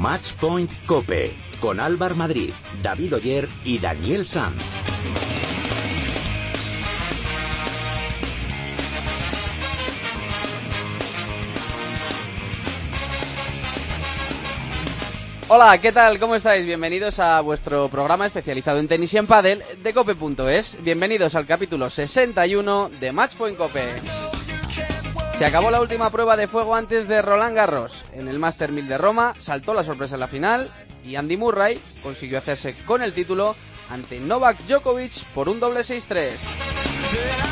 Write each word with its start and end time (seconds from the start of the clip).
Matchpoint 0.00 0.70
Cope 0.86 1.34
con 1.60 1.78
Álvar 1.78 2.14
Madrid, 2.14 2.52
David 2.82 3.16
Oyer 3.16 3.46
y 3.64 3.78
Daniel 3.78 4.24
Sanz. 4.24 4.62
Hola, 15.48 15.76
¿qué 15.78 15.92
tal? 15.92 16.18
¿Cómo 16.18 16.34
estáis? 16.34 16.64
Bienvenidos 16.64 17.18
a 17.18 17.42
vuestro 17.42 17.88
programa 17.88 18.24
especializado 18.24 18.78
en 18.78 18.88
tenis 18.88 19.12
y 19.12 19.18
en 19.18 19.26
pádel 19.26 19.62
de 19.82 19.92
cope.es. 19.92 20.82
Bienvenidos 20.82 21.34
al 21.34 21.46
capítulo 21.46 21.90
61 21.90 22.90
de 23.00 23.12
Matchpoint 23.12 23.58
Cope. 23.58 24.29
Se 25.40 25.46
acabó 25.46 25.70
la 25.70 25.80
última 25.80 26.10
prueba 26.10 26.36
de 26.36 26.48
fuego 26.48 26.76
antes 26.76 27.08
de 27.08 27.22
Roland 27.22 27.56
Garros. 27.56 28.04
En 28.12 28.28
el 28.28 28.38
Master 28.38 28.72
1000 28.72 28.88
de 28.88 28.98
Roma 28.98 29.34
saltó 29.38 29.72
la 29.72 29.82
sorpresa 29.82 30.16
en 30.16 30.20
la 30.20 30.28
final 30.28 30.70
y 31.02 31.16
Andy 31.16 31.38
Murray 31.38 31.80
consiguió 32.02 32.36
hacerse 32.36 32.74
con 32.84 33.00
el 33.00 33.14
título 33.14 33.56
ante 33.88 34.20
Novak 34.20 34.58
Djokovic 34.66 35.24
por 35.34 35.48
un 35.48 35.58
doble 35.58 35.80
6-3. 35.80 36.32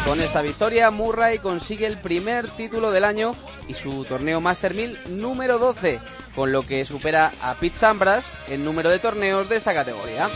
Con 0.06 0.20
esta 0.20 0.42
victoria, 0.42 0.90
Murray 0.90 1.38
consigue 1.38 1.86
el 1.86 1.96
primer 1.96 2.46
título 2.48 2.90
del 2.90 3.04
año 3.04 3.34
y 3.68 3.72
su 3.72 4.04
torneo 4.04 4.42
Master 4.42 4.74
1000 4.74 5.22
número 5.22 5.58
12, 5.58 5.98
con 6.34 6.52
lo 6.52 6.66
que 6.66 6.84
supera 6.84 7.32
a 7.40 7.54
Pete 7.54 7.78
Sampras 7.78 8.26
en 8.48 8.66
número 8.66 8.90
de 8.90 8.98
torneos 8.98 9.48
de 9.48 9.56
esta 9.56 9.72
categoría. 9.72 10.28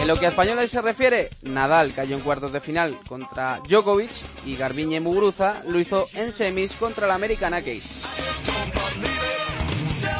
En 0.00 0.08
lo 0.08 0.18
que 0.18 0.26
a 0.26 0.30
españoles 0.30 0.70
se 0.70 0.82
refiere, 0.82 1.28
Nadal 1.42 1.92
cayó 1.94 2.16
en 2.16 2.22
cuartos 2.22 2.52
de 2.52 2.60
final 2.60 2.98
contra 3.08 3.60
Djokovic 3.68 4.10
y 4.46 4.56
Garbiñe 4.56 5.00
Muguruza 5.00 5.62
lo 5.66 5.78
hizo 5.78 6.08
en 6.14 6.32
semis 6.32 6.72
contra 6.72 7.06
la 7.06 7.14
americana 7.14 7.60
Case. 7.60 8.02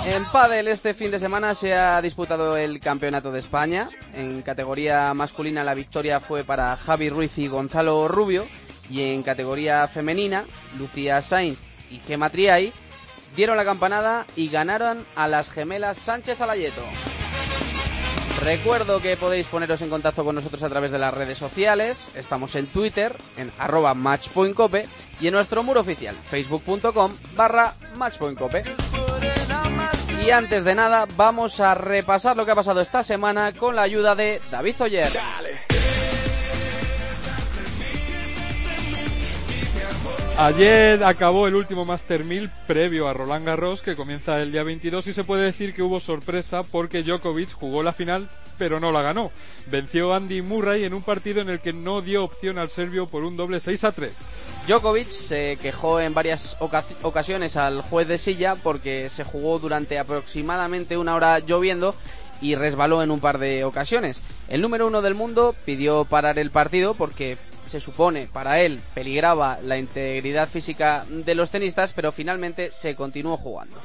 En 0.06 0.24
pádel 0.26 0.68
este 0.68 0.94
fin 0.94 1.10
de 1.10 1.18
semana 1.18 1.54
se 1.54 1.74
ha 1.74 2.00
disputado 2.02 2.56
el 2.56 2.80
Campeonato 2.80 3.30
de 3.32 3.40
España. 3.40 3.88
En 4.14 4.42
categoría 4.42 5.12
masculina 5.14 5.64
la 5.64 5.74
victoria 5.74 6.20
fue 6.20 6.44
para 6.44 6.76
Javi 6.76 7.08
Ruiz 7.08 7.38
y 7.38 7.48
Gonzalo 7.48 8.08
Rubio 8.08 8.46
y 8.90 9.02
en 9.02 9.22
categoría 9.22 9.86
femenina 9.88 10.44
Lucía 10.78 11.22
Sainz 11.22 11.58
y 11.90 11.98
Gemma 12.06 12.30
Triay 12.30 12.72
dieron 13.36 13.56
la 13.56 13.64
campanada 13.64 14.26
y 14.36 14.48
ganaron 14.48 15.06
a 15.16 15.28
las 15.28 15.50
gemelas 15.50 15.98
Sánchez 15.98 16.40
Alayeto. 16.40 16.82
Recuerdo 18.44 19.00
que 19.00 19.16
podéis 19.16 19.46
poneros 19.46 19.80
en 19.82 19.88
contacto 19.88 20.24
con 20.24 20.34
nosotros 20.34 20.62
a 20.64 20.68
través 20.68 20.90
de 20.90 20.98
las 20.98 21.14
redes 21.14 21.38
sociales. 21.38 22.10
Estamos 22.16 22.54
en 22.56 22.66
Twitter, 22.66 23.16
en 23.36 23.52
arroba 23.56 23.94
matchpointcope 23.94 24.86
y 25.20 25.28
en 25.28 25.34
nuestro 25.34 25.62
muro 25.62 25.80
oficial, 25.80 26.16
facebook.com 26.16 27.12
barra 27.36 27.74
matchpointcope. 27.94 28.64
Y 30.24 30.30
antes 30.30 30.64
de 30.64 30.74
nada, 30.74 31.06
vamos 31.16 31.60
a 31.60 31.74
repasar 31.74 32.36
lo 32.36 32.44
que 32.44 32.50
ha 32.50 32.56
pasado 32.56 32.80
esta 32.80 33.02
semana 33.02 33.52
con 33.52 33.76
la 33.76 33.82
ayuda 33.82 34.14
de 34.16 34.40
David 34.50 34.74
Oyer. 34.80 35.08
Ayer 40.38 41.04
acabó 41.04 41.46
el 41.46 41.54
último 41.54 41.84
Master 41.84 42.24
1000 42.24 42.50
previo 42.66 43.06
a 43.06 43.12
Roland 43.12 43.46
Garros 43.46 43.82
que 43.82 43.94
comienza 43.94 44.40
el 44.40 44.50
día 44.50 44.62
22 44.62 45.06
y 45.06 45.12
se 45.12 45.24
puede 45.24 45.44
decir 45.44 45.74
que 45.74 45.82
hubo 45.82 46.00
sorpresa 46.00 46.62
porque 46.62 47.02
Djokovic 47.02 47.52
jugó 47.52 47.82
la 47.82 47.92
final 47.92 48.28
pero 48.58 48.80
no 48.80 48.92
la 48.92 49.02
ganó. 49.02 49.30
Venció 49.66 50.14
Andy 50.14 50.40
Murray 50.40 50.84
en 50.84 50.94
un 50.94 51.02
partido 51.02 51.40
en 51.40 51.50
el 51.50 51.60
que 51.60 51.72
no 51.72 52.00
dio 52.00 52.24
opción 52.24 52.58
al 52.58 52.70
serbio 52.70 53.06
por 53.06 53.24
un 53.24 53.36
doble 53.36 53.60
6 53.60 53.84
a 53.84 53.92
3. 53.92 54.10
Djokovic 54.66 55.08
se 55.08 55.58
quejó 55.60 56.00
en 56.00 56.14
varias 56.14 56.56
ocasiones 57.02 57.56
al 57.56 57.82
juez 57.82 58.08
de 58.08 58.18
silla 58.18 58.54
porque 58.54 59.10
se 59.10 59.24
jugó 59.24 59.58
durante 59.58 59.98
aproximadamente 59.98 60.96
una 60.96 61.14
hora 61.14 61.40
lloviendo 61.40 61.94
y 62.40 62.54
resbaló 62.54 63.02
en 63.02 63.10
un 63.10 63.20
par 63.20 63.38
de 63.38 63.64
ocasiones. 63.64 64.20
El 64.48 64.62
número 64.62 64.86
uno 64.86 65.02
del 65.02 65.14
mundo 65.14 65.54
pidió 65.64 66.04
parar 66.04 66.38
el 66.38 66.50
partido 66.50 66.94
porque 66.94 67.38
se 67.72 67.80
supone 67.80 68.28
para 68.30 68.60
él 68.60 68.80
peligraba 68.94 69.58
la 69.62 69.78
integridad 69.78 70.46
física 70.46 71.06
de 71.08 71.34
los 71.34 71.48
tenistas, 71.50 71.94
pero 71.94 72.12
finalmente 72.12 72.70
se 72.70 72.94
continuó 72.94 73.38
jugando. 73.38 73.80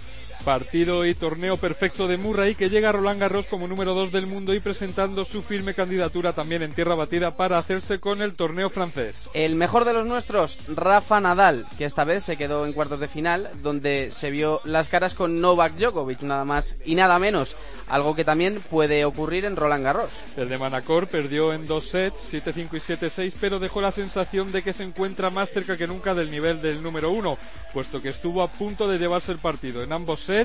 Partido 0.47 1.06
y 1.06 1.13
torneo 1.13 1.58
perfecto 1.58 2.08
de 2.08 2.16
Murray 2.16 2.56
que 2.56 2.69
llega 2.69 2.88
a 2.88 2.91
Roland 2.94 3.19
Garros 3.19 3.47
como 3.47 3.68
número 3.68 3.94
2 3.94 4.13
del 4.13 4.28
mundo 4.28 4.53
y 4.53 4.62
presentando 4.62 5.25
su 5.25 5.41
firme 5.41 5.74
candidatura 5.74 6.31
también 6.31 6.62
en 6.62 6.72
tierra 6.72 6.96
batida 6.96 7.35
para 7.35 7.58
hacerse 7.58 8.00
con 8.00 8.22
el 8.22 8.34
torneo 8.34 8.69
francés. 8.69 9.28
El 9.34 9.57
mejor 9.57 9.84
de 9.84 9.91
los 9.91 10.06
nuestros, 10.06 10.57
Rafa 10.74 11.19
Nadal, 11.19 11.66
que 11.78 11.84
esta 11.84 12.06
vez 12.06 12.24
se 12.24 12.38
quedó 12.38 12.66
en 12.66 12.72
cuartos 12.72 13.02
de 13.02 13.09
final, 13.09 13.50
donde 13.62 14.09
se 14.12 14.31
vio 14.31 14.62
las 14.63 14.88
caras 14.88 15.16
con 15.16 15.41
Novak 15.41 15.75
Djokovic, 15.75 16.22
nada 16.22 16.46
más 16.46 16.78
y 16.86 16.96
nada 16.96 17.19
menos, 17.19 17.57
algo 17.90 18.16
que 18.16 18.24
también 18.24 18.62
puede 18.69 19.03
ocurrir 19.03 19.44
en 19.44 19.57
Roland 19.57 19.84
Garros. 19.84 20.12
El 20.38 20.47
de 20.47 20.57
Manacor 20.57 21.09
perdió 21.09 21.52
en 21.52 21.68
dos 21.68 21.90
sets, 21.90 22.34
7-5 22.34 22.69
y 22.72 22.80
7-6, 22.80 23.34
pero 23.41 23.59
dejó 23.59 23.81
la 23.81 23.91
sensación 23.91 24.53
de 24.53 24.62
que 24.62 24.72
se 24.72 24.84
encuentra 24.84 25.30
más 25.30 25.50
cerca 25.50 25.75
que 25.75 25.88
nunca 25.88 26.16
del 26.16 26.31
nivel 26.31 26.62
del 26.62 26.81
número 26.81 27.12
1, 27.12 27.38
puesto 27.74 28.02
que 28.02 28.07
estuvo 28.07 28.41
a 28.41 28.47
punto 28.50 28.88
de 28.88 28.97
llevarse 28.97 29.34
el 29.34 29.40
partido 29.40 29.84
en 29.84 29.91
ambos 29.91 30.22
sets 30.22 30.37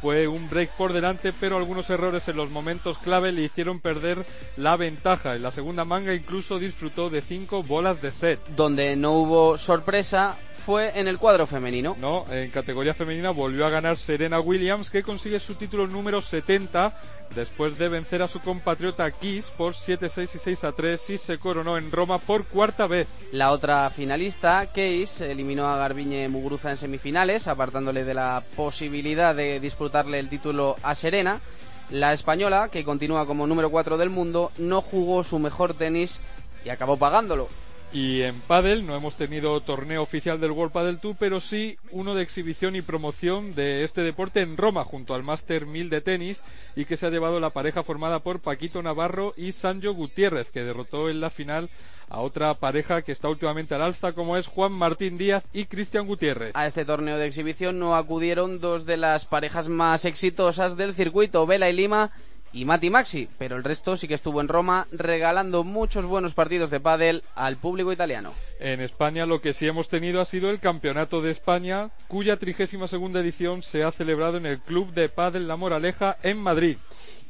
fue 0.00 0.28
un 0.28 0.48
break 0.48 0.70
por 0.76 0.92
delante, 0.92 1.32
pero 1.32 1.56
algunos 1.56 1.90
errores 1.90 2.28
en 2.28 2.36
los 2.36 2.50
momentos 2.50 2.98
clave 2.98 3.32
le 3.32 3.42
hicieron 3.42 3.80
perder 3.80 4.18
la 4.56 4.76
ventaja. 4.76 5.36
En 5.36 5.42
la 5.42 5.50
segunda 5.50 5.84
manga 5.84 6.14
incluso 6.14 6.58
disfrutó 6.58 7.10
de 7.10 7.20
cinco 7.20 7.62
bolas 7.62 8.00
de 8.00 8.12
set. 8.12 8.40
Donde 8.56 8.96
no 8.96 9.12
hubo 9.12 9.58
sorpresa 9.58 10.36
fue 10.68 11.00
en 11.00 11.08
el 11.08 11.16
cuadro 11.16 11.46
femenino. 11.46 11.96
No, 11.98 12.26
en 12.30 12.50
categoría 12.50 12.92
femenina 12.92 13.30
volvió 13.30 13.64
a 13.64 13.70
ganar 13.70 13.96
Serena 13.96 14.38
Williams, 14.38 14.90
que 14.90 15.02
consigue 15.02 15.40
su 15.40 15.54
título 15.54 15.86
número 15.86 16.20
70 16.20 16.92
después 17.34 17.78
de 17.78 17.88
vencer 17.88 18.20
a 18.20 18.28
su 18.28 18.40
compatriota 18.40 19.10
Kiss 19.10 19.46
por 19.46 19.72
7-6 19.72 20.34
y 20.34 20.54
6-3 20.54 21.14
y 21.14 21.16
se 21.16 21.38
coronó 21.38 21.78
en 21.78 21.90
Roma 21.90 22.18
por 22.18 22.44
cuarta 22.44 22.86
vez. 22.86 23.08
La 23.32 23.52
otra 23.52 23.88
finalista, 23.88 24.66
Case, 24.66 25.30
eliminó 25.30 25.68
a 25.68 25.78
Garbiñe 25.78 26.28
Muguruza 26.28 26.70
en 26.70 26.76
semifinales, 26.76 27.48
apartándole 27.48 28.04
de 28.04 28.12
la 28.12 28.42
posibilidad 28.54 29.34
de 29.34 29.60
disputarle 29.60 30.18
el 30.18 30.28
título 30.28 30.76
a 30.82 30.94
Serena. 30.94 31.40
La 31.88 32.12
española, 32.12 32.68
que 32.70 32.84
continúa 32.84 33.24
como 33.24 33.46
número 33.46 33.70
4 33.70 33.96
del 33.96 34.10
mundo, 34.10 34.52
no 34.58 34.82
jugó 34.82 35.24
su 35.24 35.38
mejor 35.38 35.72
tenis 35.72 36.20
y 36.62 36.68
acabó 36.68 36.98
pagándolo. 36.98 37.48
Y 37.90 38.20
en 38.20 38.38
pádel 38.42 38.86
no 38.86 38.94
hemos 38.94 39.16
tenido 39.16 39.58
torneo 39.60 40.02
oficial 40.02 40.38
del 40.40 40.50
World 40.50 40.72
Padel 40.72 40.98
Tour, 40.98 41.16
pero 41.18 41.40
sí 41.40 41.78
uno 41.90 42.14
de 42.14 42.22
exhibición 42.22 42.76
y 42.76 42.82
promoción 42.82 43.54
de 43.54 43.82
este 43.82 44.02
deporte 44.02 44.42
en 44.42 44.58
Roma, 44.58 44.84
junto 44.84 45.14
al 45.14 45.22
Master 45.22 45.64
1000 45.64 45.88
de 45.88 46.00
tenis, 46.02 46.42
y 46.76 46.84
que 46.84 46.98
se 46.98 47.06
ha 47.06 47.10
llevado 47.10 47.40
la 47.40 47.50
pareja 47.50 47.82
formada 47.82 48.18
por 48.20 48.40
Paquito 48.40 48.82
Navarro 48.82 49.32
y 49.38 49.52
Sancho 49.52 49.94
Gutiérrez, 49.94 50.50
que 50.50 50.64
derrotó 50.64 51.08
en 51.08 51.20
la 51.20 51.30
final 51.30 51.70
a 52.10 52.20
otra 52.20 52.52
pareja 52.54 53.00
que 53.00 53.12
está 53.12 53.30
últimamente 53.30 53.74
al 53.74 53.82
alza, 53.82 54.12
como 54.12 54.36
es 54.36 54.46
Juan 54.46 54.72
Martín 54.72 55.16
Díaz 55.16 55.44
y 55.54 55.64
Cristian 55.64 56.06
Gutiérrez. 56.06 56.52
A 56.54 56.66
este 56.66 56.84
torneo 56.84 57.16
de 57.16 57.26
exhibición 57.26 57.78
no 57.78 57.96
acudieron 57.96 58.60
dos 58.60 58.84
de 58.84 58.98
las 58.98 59.24
parejas 59.24 59.68
más 59.68 60.04
exitosas 60.04 60.76
del 60.76 60.94
circuito, 60.94 61.46
Vela 61.46 61.70
y 61.70 61.72
Lima, 61.72 62.10
y 62.58 62.64
Mati 62.64 62.90
Maxi, 62.90 63.28
pero 63.38 63.54
el 63.54 63.62
resto 63.62 63.96
sí 63.96 64.08
que 64.08 64.14
estuvo 64.14 64.40
en 64.40 64.48
Roma 64.48 64.88
regalando 64.90 65.62
muchos 65.62 66.06
buenos 66.06 66.34
partidos 66.34 66.70
de 66.70 66.80
pádel 66.80 67.22
al 67.36 67.56
público 67.56 67.92
italiano. 67.92 68.32
En 68.58 68.80
España 68.80 69.26
lo 69.26 69.40
que 69.40 69.54
sí 69.54 69.68
hemos 69.68 69.88
tenido 69.88 70.20
ha 70.20 70.24
sido 70.24 70.50
el 70.50 70.58
Campeonato 70.58 71.22
de 71.22 71.30
España, 71.30 71.90
cuya 72.08 72.36
trigésima 72.36 72.88
segunda 72.88 73.20
edición 73.20 73.62
se 73.62 73.84
ha 73.84 73.92
celebrado 73.92 74.38
en 74.38 74.46
el 74.46 74.58
Club 74.58 74.92
de 74.92 75.08
Pádel 75.08 75.46
La 75.46 75.54
Moraleja 75.54 76.16
en 76.24 76.38
Madrid. 76.38 76.78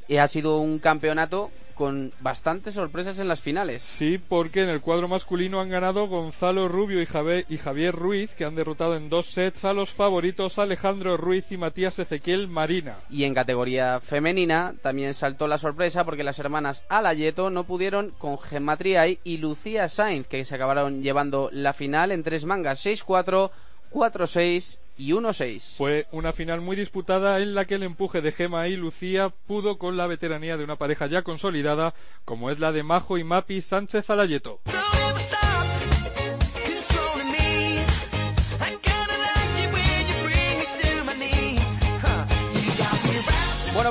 Y 0.09 0.17
ha 0.17 0.29
sido 0.29 0.61
un 0.61 0.79
campeonato 0.79 1.51
con 1.79 2.11
bastantes 2.21 2.75
sorpresas 2.75 3.21
en 3.21 3.29
las 3.29 3.41
finales. 3.41 3.83
Sí, 3.83 4.19
porque 4.19 4.65
en 4.65 4.69
el 4.69 4.81
cuadro 4.81 5.07
masculino 5.07 5.61
han 5.61 5.71
ganado 5.71 6.09
Gonzalo 6.09 6.67
Rubio 6.67 7.01
y 7.01 7.07
Javier, 7.07 7.47
y 7.49 7.57
Javier 7.57 7.95
Ruiz, 7.95 8.35
que 8.35 8.45
han 8.45 8.57
derrotado 8.57 8.97
en 8.97 9.09
dos 9.09 9.29
sets 9.29 9.65
a 9.65 9.73
los 9.73 9.91
favoritos 9.91 10.59
Alejandro 10.59 11.17
Ruiz 11.17 11.53
y 11.53 11.57
Matías 11.57 12.01
Ezequiel 12.01 12.49
Marina. 12.49 12.97
Y 13.09 13.23
en 13.23 13.33
categoría 13.33 14.01
femenina 14.01 14.75
también 14.83 15.15
saltó 15.15 15.47
la 15.47 15.57
sorpresa 15.57 16.05
porque 16.05 16.25
las 16.25 16.41
hermanas 16.41 16.85
Alayeto 16.89 17.49
no 17.49 17.63
pudieron 17.63 18.13
con 18.19 18.41
Gemma 18.41 18.77
Triay 18.77 19.21
y 19.23 19.37
Lucía 19.37 19.87
Sainz, 19.87 20.27
que 20.27 20.45
se 20.45 20.57
acabaron 20.57 21.01
llevando 21.01 21.49
la 21.53 21.75
final 21.75 22.11
en 22.11 22.25
tres 22.25 22.45
mangas 22.45 22.85
6-4, 22.85 23.51
4-6 23.93 24.79
y 24.99 25.13
1-6. 25.13 25.77
Fue 25.77 26.07
una 26.13 26.33
final 26.33 26.61
muy 26.61 26.77
disputada 26.77 27.41
en 27.41 27.55
la 27.55 27.65
que 27.65 27.77
el 27.77 27.85
empuje 27.85 28.21
de 28.21 28.33
Gema 28.33 28.69
y 28.69 28.77
Lucía 28.77 29.31
pudo 29.47 29.79
con 29.79 29.97
la 29.97 30.07
veteranía 30.07 30.57
de 30.57 30.65
una 30.65 30.77
pareja 30.77 31.07
ya 31.07 31.23
consolidada 31.23 31.95
como 32.25 32.51
es 32.51 32.59
la 32.59 32.73
de 32.73 32.83
Majo 32.83 33.17
y 33.17 33.25
Mapi 33.25 33.63
Sánchez 33.63 34.11
Alayeto. 34.11 34.61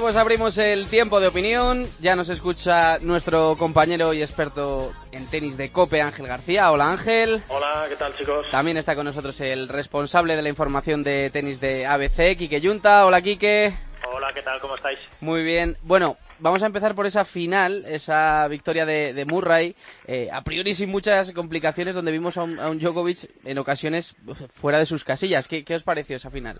Pues 0.07 0.15
abrimos 0.15 0.57
el 0.57 0.87
tiempo 0.87 1.19
de 1.19 1.27
opinión. 1.27 1.85
Ya 1.99 2.15
nos 2.15 2.29
escucha 2.29 2.97
nuestro 2.99 3.57
compañero 3.57 4.13
y 4.13 4.21
experto 4.21 4.93
en 5.11 5.27
tenis 5.27 5.57
de 5.57 5.69
Cope, 5.69 6.01
Ángel 6.01 6.27
García. 6.27 6.71
Hola 6.71 6.91
Ángel. 6.91 7.43
Hola, 7.49 7.87
¿qué 7.89 7.97
tal 7.97 8.15
chicos? 8.15 8.49
También 8.49 8.77
está 8.77 8.95
con 8.95 9.03
nosotros 9.03 9.41
el 9.41 9.67
responsable 9.67 10.37
de 10.37 10.43
la 10.43 10.47
información 10.47 11.03
de 11.03 11.29
tenis 11.29 11.59
de 11.59 11.85
ABC, 11.85 12.37
Quique 12.37 12.61
Yunta. 12.61 13.05
Hola 13.05 13.21
Quique. 13.21 13.73
Hola 14.05 14.15
Hola, 14.15 14.33
¿qué 14.33 14.41
tal? 14.43 14.61
¿Cómo 14.61 14.77
estáis? 14.77 14.97
Muy 15.19 15.43
bien. 15.43 15.77
Bueno, 15.81 16.15
vamos 16.39 16.63
a 16.63 16.67
empezar 16.67 16.95
por 16.95 17.05
esa 17.05 17.25
final, 17.25 17.83
esa 17.85 18.47
victoria 18.47 18.85
de, 18.85 19.25
Murray, 19.25 19.75
eh, 20.07 20.27
a 20.31 20.43
priori 20.43 20.73
sin 20.73 20.89
muchas 20.89 21.33
complicaciones, 21.33 21.95
donde 21.95 22.11
vimos 22.11 22.37
a 22.37 22.43
un, 22.43 22.79
Djokovic 22.79 23.29
en 23.45 23.57
ocasiones 23.57 24.15
fuera 24.53 24.79
de 24.79 24.85
sus 24.85 25.03
casillas. 25.03 25.47
¿Qué, 25.47 25.63
os 25.75 25.83
pareció 25.83 26.15
esa 26.15 26.29
final? 26.29 26.59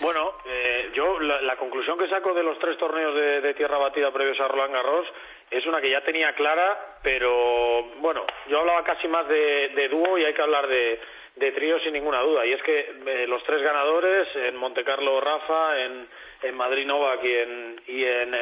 Bueno, 0.00 0.32
eh, 0.46 0.90
yo 0.94 1.18
la, 1.20 1.56
conclusión 1.56 1.98
que 1.98 2.08
saco 2.08 2.34
de 2.34 2.42
los 2.42 2.58
tres 2.58 2.78
torneos 2.78 3.14
de, 3.14 3.54
tierra 3.54 3.78
batida 3.78 4.12
previos 4.12 4.38
a 4.40 4.48
Roland 4.48 4.72
Garros 4.72 5.06
es 5.50 5.66
una 5.66 5.80
que 5.80 5.90
ya 5.90 6.02
tenía 6.02 6.34
clara, 6.34 6.98
pero 7.02 7.82
bueno, 8.00 8.24
yo 8.48 8.60
hablaba 8.60 8.84
casi 8.84 9.08
más 9.08 9.26
de, 9.28 9.88
dúo 9.90 10.18
y 10.18 10.24
hay 10.24 10.34
que 10.34 10.42
hablar 10.42 10.68
de, 10.68 11.00
de 11.36 11.52
trío 11.52 11.78
sin 11.80 11.94
ninguna 11.94 12.20
duda. 12.20 12.46
Y 12.46 12.52
es 12.52 12.62
que 12.62 12.80
eh, 12.80 13.26
los 13.26 13.42
tres 13.44 13.62
ganadores, 13.62 14.28
en 14.36 14.56
Montecarlo 14.56 15.20
Rafa, 15.20 15.80
en 15.80 16.08
en 16.42 16.56
Madrid 16.56 16.86
Novak 16.86 17.22
y 17.24 17.34
en, 17.34 17.80
y 17.86 18.04
en 18.04 18.36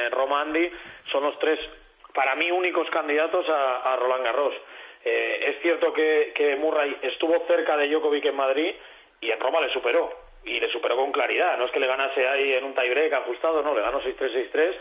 son 1.11 1.25
los 1.25 1.39
tres, 1.39 1.59
para 2.15 2.35
mí, 2.35 2.51
únicos 2.51 2.89
candidatos 2.91 3.47
a, 3.49 3.97
Roland 3.97 4.25
Garros. 4.25 4.55
Eh, 5.05 5.45
es 5.49 5.63
cierto 5.63 5.93
que, 5.93 6.33
que, 6.35 6.57
Murray 6.57 6.97
estuvo 7.03 7.47
cerca 7.47 7.77
de 7.77 7.89
Djokovic 7.89 8.25
en 8.25 8.37
Madrid 8.37 8.75
y 9.21 9.31
en 9.31 9.41
Roma 9.41 9.61
le 9.61 9.73
superó, 9.73 10.11
y 10.45 10.59
le 10.59 10.71
superó 10.71 10.97
con 10.97 11.13
claridad. 11.13 11.57
No 11.59 11.67
es 11.67 11.71
que 11.71 11.81
le 11.81 11.87
ganase 11.87 12.27
ahí 12.27 12.55
en 12.55 12.65
un 12.65 12.75
tiebreak 12.75 13.13
ajustado, 13.13 13.63
no, 13.63 13.75
le 13.75 13.83
ganó 13.83 14.01
6-3, 14.01 14.51
6-3. 14.53 14.75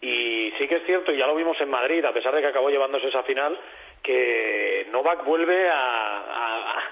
Y 0.00 0.52
sí 0.58 0.66
que 0.66 0.76
es 0.76 0.86
cierto, 0.86 1.12
y 1.12 1.18
ya 1.18 1.26
lo 1.26 1.36
vimos 1.36 1.60
en 1.60 1.70
Madrid, 1.70 2.04
a 2.04 2.12
pesar 2.12 2.34
de 2.34 2.40
que 2.40 2.48
acabó 2.48 2.70
llevándose 2.70 3.06
esa 3.06 3.22
final, 3.22 3.56
que 4.02 4.88
Novak 4.90 5.24
vuelve 5.24 5.68
a 5.68 6.12
a, 6.72 6.82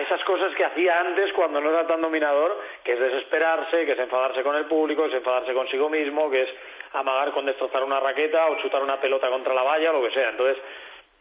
esas 0.00 0.22
cosas 0.24 0.54
que 0.54 0.64
hacía 0.64 1.00
antes 1.00 1.32
cuando 1.32 1.60
no 1.60 1.70
era 1.70 1.86
tan 1.86 2.00
dominador, 2.00 2.60
que 2.84 2.92
es 2.92 3.00
desesperarse, 3.00 3.84
que 3.84 3.92
es 3.92 3.98
enfadarse 3.98 4.42
con 4.42 4.56
el 4.56 4.66
público, 4.66 5.02
que 5.02 5.08
es 5.08 5.14
enfadarse 5.14 5.52
consigo 5.52 5.88
mismo, 5.88 6.30
que 6.30 6.42
es 6.42 6.48
amagar 6.92 7.32
con 7.32 7.46
destrozar 7.46 7.82
una 7.82 8.00
raqueta 8.00 8.46
o 8.46 8.58
chutar 8.58 8.82
una 8.82 9.00
pelota 9.00 9.28
contra 9.28 9.54
la 9.54 9.62
valla, 9.62 9.92
lo 9.92 10.02
que 10.02 10.12
sea. 10.12 10.30
Entonces, 10.30 10.62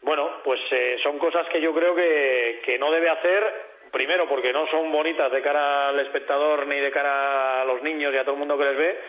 bueno, 0.01 0.41
pues 0.43 0.59
eh, 0.71 0.97
son 1.03 1.17
cosas 1.17 1.47
que 1.49 1.59
yo 1.59 1.73
creo 1.73 1.95
que, 1.95 2.61
que 2.63 2.77
no 2.77 2.91
debe 2.91 3.09
hacer 3.09 3.77
primero 3.91 4.27
porque 4.27 4.53
no 4.53 4.67
son 4.67 4.91
bonitas 4.91 5.31
de 5.31 5.41
cara 5.41 5.89
al 5.89 5.99
espectador 5.99 6.67
ni 6.67 6.79
de 6.79 6.91
cara 6.91 7.61
a 7.61 7.65
los 7.65 7.81
niños 7.81 8.13
y 8.13 8.17
a 8.17 8.23
todo 8.23 8.33
el 8.33 8.39
mundo 8.39 8.57
que 8.57 8.65
les 8.65 8.77
ve 8.77 8.99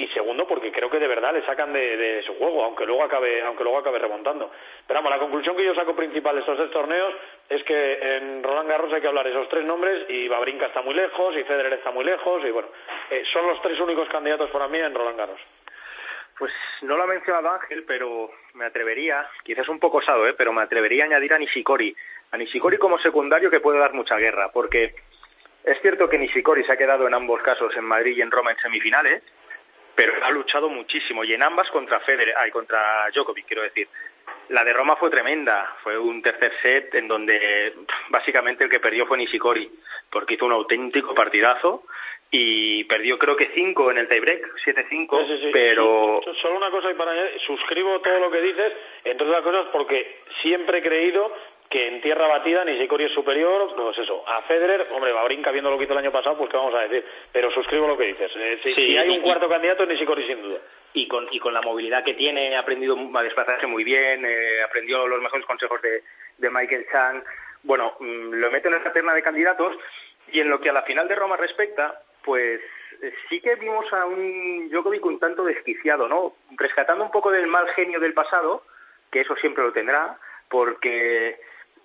y 0.00 0.06
segundo 0.08 0.46
porque 0.46 0.70
creo 0.70 0.88
que 0.88 1.00
de 1.00 1.08
verdad 1.08 1.34
le 1.34 1.44
sacan 1.44 1.72
de, 1.72 2.22
su 2.24 2.34
juego 2.36 2.64
aunque 2.64 2.86
luego 2.86 3.02
acabe 3.02 3.42
aunque 3.42 3.64
luego 3.64 3.78
acabe 3.78 3.98
remontando 3.98 4.50
pero 4.86 4.98
vamos 5.00 5.10
la 5.10 5.18
conclusión 5.18 5.56
que 5.56 5.64
yo 5.64 5.74
saco 5.74 5.96
principal 5.96 6.36
de 6.36 6.40
estos 6.40 6.56
tres 6.56 6.70
torneos 6.70 7.12
es 7.48 7.64
que 7.64 8.16
en 8.16 8.42
Roland 8.42 8.68
Garros 8.68 8.92
hay 8.92 9.00
que 9.00 9.08
hablar 9.08 9.26
esos 9.26 9.48
tres 9.48 9.64
nombres 9.64 10.08
y 10.08 10.28
Babrinka 10.28 10.66
está 10.66 10.82
muy 10.82 10.94
lejos 10.94 11.36
y 11.36 11.42
Federer 11.42 11.72
está 11.72 11.90
muy 11.90 12.04
lejos 12.04 12.44
y 12.44 12.50
bueno 12.52 12.68
eh, 13.10 13.24
son 13.32 13.48
los 13.48 13.60
tres 13.60 13.78
únicos 13.80 14.08
candidatos 14.08 14.48
para 14.50 14.68
mí 14.68 14.78
en 14.78 14.94
Roland 14.94 15.18
Garros 15.18 15.40
pues 16.38 16.52
no 16.82 16.96
lo 16.96 17.02
ha 17.02 17.06
mencionado 17.08 17.50
Ángel, 17.50 17.82
pero 17.84 18.30
me 18.54 18.64
atrevería, 18.64 19.26
quizás 19.42 19.68
un 19.68 19.80
poco 19.80 19.96
osado, 19.96 20.24
¿eh? 20.28 20.34
pero 20.38 20.52
me 20.52 20.62
atrevería 20.62 21.02
a 21.02 21.06
añadir 21.06 21.34
a 21.34 21.38
Nishikori. 21.38 21.96
A 22.30 22.36
Nishikori 22.36 22.78
como 22.78 22.96
secundario 23.00 23.50
que 23.50 23.58
puede 23.58 23.80
dar 23.80 23.92
mucha 23.92 24.16
guerra, 24.18 24.52
porque 24.52 24.94
es 25.64 25.80
cierto 25.82 26.08
que 26.08 26.16
Nishikori 26.16 26.62
se 26.62 26.72
ha 26.72 26.76
quedado 26.76 27.08
en 27.08 27.14
ambos 27.14 27.42
casos 27.42 27.76
en 27.76 27.84
Madrid 27.84 28.16
y 28.16 28.22
en 28.22 28.30
Roma 28.30 28.52
en 28.52 28.58
semifinales, 28.58 29.24
pero 29.98 30.12
ha 30.24 30.30
luchado 30.30 30.68
muchísimo 30.68 31.24
y 31.24 31.32
en 31.32 31.42
ambas 31.42 31.68
contra 31.70 31.98
Federer, 31.98 32.32
ay, 32.38 32.52
contra 32.52 33.10
Djokovic, 33.12 33.46
quiero 33.46 33.64
decir. 33.64 33.88
La 34.50 34.62
de 34.62 34.72
Roma 34.72 34.94
fue 34.94 35.10
tremenda, 35.10 35.74
fue 35.82 35.98
un 35.98 36.22
tercer 36.22 36.52
set 36.62 36.94
en 36.94 37.08
donde 37.08 37.74
básicamente 38.08 38.62
el 38.62 38.70
que 38.70 38.78
perdió 38.78 39.06
fue 39.06 39.18
Nishikori, 39.18 39.68
porque 40.08 40.34
hizo 40.34 40.46
un 40.46 40.52
auténtico 40.52 41.16
partidazo 41.16 41.82
y 42.30 42.84
perdió 42.84 43.18
creo 43.18 43.34
que 43.34 43.50
cinco 43.56 43.90
en 43.90 43.98
el 43.98 44.06
tiebreak, 44.06 44.54
7-5, 44.64 45.50
pero... 45.52 46.20
Solo 46.42 46.58
una 46.58 46.70
cosa 46.70 46.92
y 46.92 46.94
para 46.94 47.12
suscribo 47.44 48.00
todo 48.00 48.20
lo 48.20 48.30
que 48.30 48.40
dices, 48.40 48.72
entre 49.02 49.26
otras 49.26 49.42
cosas 49.42 49.66
porque 49.72 50.20
siempre 50.42 50.78
he 50.78 50.82
creído 50.82 51.34
que 51.68 51.88
en 51.88 52.00
tierra 52.00 52.26
batida 52.26 52.64
Nishikori 52.64 53.04
es 53.04 53.12
superior, 53.12 53.74
pues 53.76 53.98
eso, 53.98 54.24
a 54.26 54.42
Federer, 54.42 54.88
hombre, 54.92 55.12
va 55.12 55.24
brinca 55.24 55.50
viendo 55.50 55.70
lo 55.70 55.76
que 55.76 55.84
hizo 55.84 55.92
el 55.92 55.98
año 55.98 56.12
pasado, 56.12 56.38
pues 56.38 56.50
qué 56.50 56.56
vamos 56.56 56.74
a 56.74 56.82
decir, 56.88 57.04
pero 57.30 57.50
suscribo 57.50 57.86
lo 57.86 57.96
que 57.96 58.06
dices, 58.06 58.30
eh, 58.36 58.60
si, 58.62 58.96
hay 58.96 59.10
un 59.10 59.20
cuarto 59.20 59.48
candidato 59.48 59.82
es 59.82 59.88
Nishikori 59.90 60.26
sin 60.26 60.42
duda. 60.42 60.58
Y 60.94 61.06
con, 61.06 61.28
y 61.30 61.38
con 61.38 61.52
la 61.52 61.60
movilidad 61.60 62.02
que 62.02 62.14
tiene, 62.14 62.56
ha 62.56 62.60
aprendido 62.60 62.96
a 63.14 63.22
desplazarse 63.22 63.66
muy 63.66 63.84
bien, 63.84 64.24
eh, 64.24 64.62
aprendió 64.62 65.06
los 65.06 65.20
mejores 65.20 65.44
consejos 65.44 65.80
de, 65.82 66.02
de 66.38 66.50
Michael 66.50 66.86
Chang, 66.90 67.22
bueno, 67.62 67.94
mm, 68.00 68.32
lo 68.32 68.50
meto 68.50 68.68
en 68.68 68.74
esa 68.74 68.92
terna 68.92 69.12
de 69.12 69.22
candidatos, 69.22 69.76
y 70.32 70.40
en 70.40 70.48
lo 70.48 70.60
que 70.60 70.70
a 70.70 70.72
la 70.72 70.82
final 70.82 71.08
de 71.08 71.14
Roma 71.14 71.36
respecta, 71.36 72.02
pues 72.22 72.60
eh, 73.02 73.12
sí 73.28 73.40
que 73.40 73.54
vimos 73.56 73.90
a 73.92 74.06
un 74.06 74.68
Djokovic 74.70 75.04
un 75.04 75.18
tanto 75.18 75.44
desquiciado, 75.44 76.08
¿no? 76.08 76.34
Rescatando 76.56 77.04
un 77.04 77.10
poco 77.10 77.30
del 77.30 77.46
mal 77.46 77.68
genio 77.74 78.00
del 78.00 78.14
pasado, 78.14 78.64
que 79.10 79.20
eso 79.20 79.34
siempre 79.36 79.64
lo 79.64 79.72
tendrá, 79.72 80.18
porque 80.48 81.40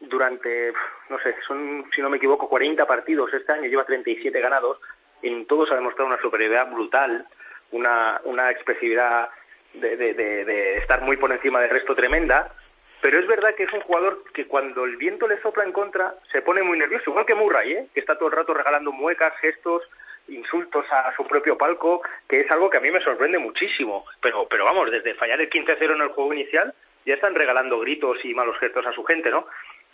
durante, 0.10 0.74
no 1.10 1.20
sé, 1.20 1.36
son, 1.48 1.86
si 1.96 2.02
no 2.02 2.10
me 2.10 2.18
equivoco, 2.18 2.50
40 2.50 2.86
partidos 2.86 3.34
este 3.34 3.52
año, 3.52 3.70
lleva 3.70 3.86
37 3.86 4.40
ganados, 4.40 4.80
en 5.22 5.46
todos 5.46 5.72
ha 5.72 5.76
demostrado 5.76 6.08
una 6.08 6.22
superioridad 6.22 6.70
brutal, 6.72 7.26
una, 7.72 8.22
una 8.26 8.52
expresividad 8.52 9.30
de, 9.74 9.98
de, 9.98 10.14
de, 10.14 10.78
estar 10.78 11.02
muy 11.02 11.18
por 11.18 11.32
encima 11.32 11.60
del 11.62 11.70
resto 11.70 11.96
tremenda, 11.96 12.54
pero 13.02 13.20
es 13.20 13.28
verdad 13.28 13.56
que 13.56 13.64
es 13.64 13.74
un 13.74 13.82
jugador 13.82 14.24
que 14.34 14.48
cuando 14.48 14.86
el 14.86 14.98
viento 14.98 15.28
le 15.28 15.42
sopla 15.42 15.64
en 15.64 15.72
contra 15.72 16.16
se 16.32 16.42
pone 16.42 16.62
muy 16.64 16.78
nervioso, 16.78 17.10
igual 17.10 17.26
que 17.26 17.36
Murray, 17.36 17.74
¿eh? 17.74 17.88
que 17.94 18.00
está 18.00 18.18
todo 18.18 18.30
el 18.30 18.36
rato 18.36 18.54
regalando 18.54 18.92
muecas, 18.92 19.34
gestos, 19.42 19.84
insultos 20.28 20.86
a 20.90 21.14
su 21.16 21.26
propio 21.26 21.58
palco, 21.58 22.02
que 22.30 22.42
es 22.42 22.52
algo 22.52 22.70
que 22.70 22.78
a 22.78 22.82
mí 22.82 22.92
me 22.92 23.04
sorprende 23.04 23.38
muchísimo. 23.40 24.06
Pero, 24.22 24.48
pero 24.50 24.66
vamos, 24.66 24.90
desde 24.90 25.16
fallar 25.16 25.42
el 25.42 25.50
15-0 25.50 25.96
en 25.96 26.02
el 26.02 26.10
juego 26.10 26.34
inicial, 26.34 26.74
ya 27.06 27.16
están 27.16 27.36
regalando 27.36 27.80
gritos 27.80 28.24
y 28.24 28.34
malos 28.34 28.58
gestos 28.60 28.86
a 28.86 28.94
su 28.94 29.04
gente, 29.04 29.30
¿no? 29.30 29.48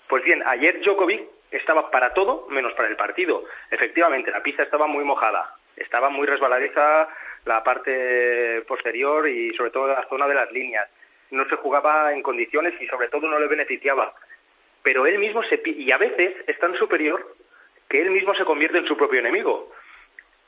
Pues 0.09 0.23
bien, 0.23 0.41
ayer 0.43 0.81
Djokovic 0.81 1.21
estaba 1.51 1.91
para 1.91 2.15
todo 2.15 2.47
menos 2.49 2.73
para 2.73 2.89
el 2.89 2.95
partido. 2.95 3.43
Efectivamente, 3.69 4.31
la 4.31 4.41
pista 4.41 4.63
estaba 4.63 4.87
muy 4.87 5.03
mojada, 5.03 5.53
estaba 5.77 6.09
muy 6.09 6.25
resbaladiza 6.25 7.07
la 7.45 7.63
parte 7.63 8.63
posterior 8.67 9.29
y 9.29 9.53
sobre 9.53 9.69
todo 9.69 9.87
la 9.87 10.07
zona 10.09 10.27
de 10.27 10.33
las 10.33 10.51
líneas. 10.51 10.89
No 11.29 11.47
se 11.47 11.57
jugaba 11.57 12.11
en 12.11 12.23
condiciones 12.23 12.73
y 12.81 12.87
sobre 12.87 13.09
todo 13.09 13.27
no 13.27 13.39
le 13.39 13.45
beneficiaba. 13.45 14.15
Pero 14.81 15.05
él 15.05 15.19
mismo 15.19 15.43
se 15.43 15.61
y 15.63 15.91
a 15.91 15.97
veces 15.97 16.33
es 16.47 16.57
tan 16.57 16.75
superior 16.75 17.35
que 17.87 18.01
él 18.01 18.09
mismo 18.09 18.33
se 18.33 18.45
convierte 18.45 18.79
en 18.79 18.87
su 18.87 18.97
propio 18.97 19.19
enemigo. 19.19 19.71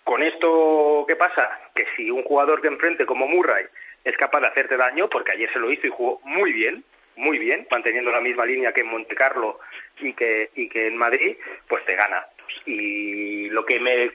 Con 0.03 0.23
esto, 0.23 1.05
¿qué 1.07 1.15
pasa? 1.15 1.69
Que 1.75 1.85
si 1.95 2.09
un 2.09 2.23
jugador 2.23 2.61
que 2.61 2.67
enfrente 2.67 3.05
como 3.05 3.27
Murray 3.27 3.65
es 4.03 4.17
capaz 4.17 4.39
de 4.39 4.47
hacerte 4.47 4.75
daño, 4.75 5.07
porque 5.07 5.33
ayer 5.33 5.53
se 5.53 5.59
lo 5.59 5.71
hizo 5.71 5.85
y 5.85 5.91
jugó 5.91 6.19
muy 6.23 6.51
bien, 6.51 6.83
muy 7.21 7.37
bien, 7.37 7.67
manteniendo 7.69 8.11
la 8.11 8.19
misma 8.19 8.45
línea 8.45 8.73
que 8.73 8.81
en 8.81 8.87
Monte 8.87 9.15
Carlo 9.15 9.59
y 9.99 10.13
que, 10.13 10.49
y 10.55 10.67
que 10.67 10.87
en 10.87 10.97
Madrid, 10.97 11.37
pues 11.67 11.85
te 11.85 11.95
gana. 11.95 12.25
Y 12.65 13.47
lo 13.49 13.63
que 13.63 13.79
me 13.79 14.11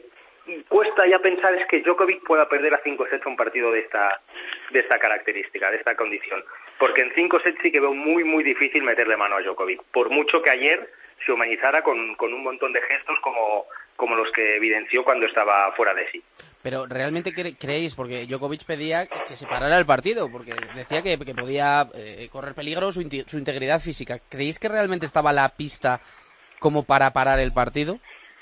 cuesta 0.68 1.06
ya 1.06 1.20
pensar 1.20 1.54
es 1.54 1.66
que 1.68 1.80
Djokovic 1.80 2.25
pueda 2.25 2.48
perder 2.48 2.75
a 2.75 2.80
5 2.82 3.06
sets 3.08 3.26
un 3.26 3.36
partido 3.36 3.70
de 3.70 3.80
esta, 3.80 4.20
de 4.70 4.80
esta 4.80 4.98
característica, 4.98 5.70
de 5.70 5.76
esta 5.76 5.94
condición. 5.94 6.44
Porque 6.78 7.02
en 7.02 7.12
5 7.14 7.40
sets 7.40 7.58
sí 7.62 7.70
que 7.70 7.80
veo 7.80 7.94
muy, 7.94 8.25
muy 8.25 8.42
difícil 8.42 8.82
meterle 8.82 9.16
mano 9.16 9.36
a 9.36 9.40
Djokovic. 9.40 9.82
Por 9.92 10.10
mucho 10.10 10.42
que 10.42 10.50
ayer 10.50 10.90
se 11.25 11.32
humanizara 11.32 11.82
con, 11.82 12.14
con 12.14 12.32
un 12.32 12.42
montón 12.42 12.73
de 12.73 12.80
gestos 12.82 13.18
como, 13.20 13.66
como 13.96 14.14
los 14.14 14.30
que 14.32 14.56
evidenció 14.56 15.04
cuando 15.04 15.26
estaba 15.26 15.73
fuera 15.73 15.94
de 15.94 16.08
sí. 16.11 16.23
Pero 16.62 16.87
realmente 16.87 17.32
creéis, 17.32 17.94
porque 17.94 18.26
Djokovic 18.26 18.66
pedía 18.66 19.06
que 19.06 19.37
se 19.37 19.46
parara 19.46 19.78
el 19.78 19.87
partido, 19.87 20.30
porque 20.30 20.52
decía 20.75 21.02
que, 21.02 21.16
podía 21.35 21.87
eh, 21.94 22.28
correr 22.30 22.54
peligro 22.54 22.92
su, 22.92 23.02
su 23.26 23.38
integridad 23.38 23.80
física. 23.80 24.18
¿Creéis 24.28 24.58
que 24.58 24.68
realmente 24.68 25.06
estaba 25.06 25.32
la 25.32 25.49
pista 25.50 26.00
como 26.58 26.85
para 26.85 27.12
parar 27.12 27.38
el 27.38 27.52
partido? 27.52 27.99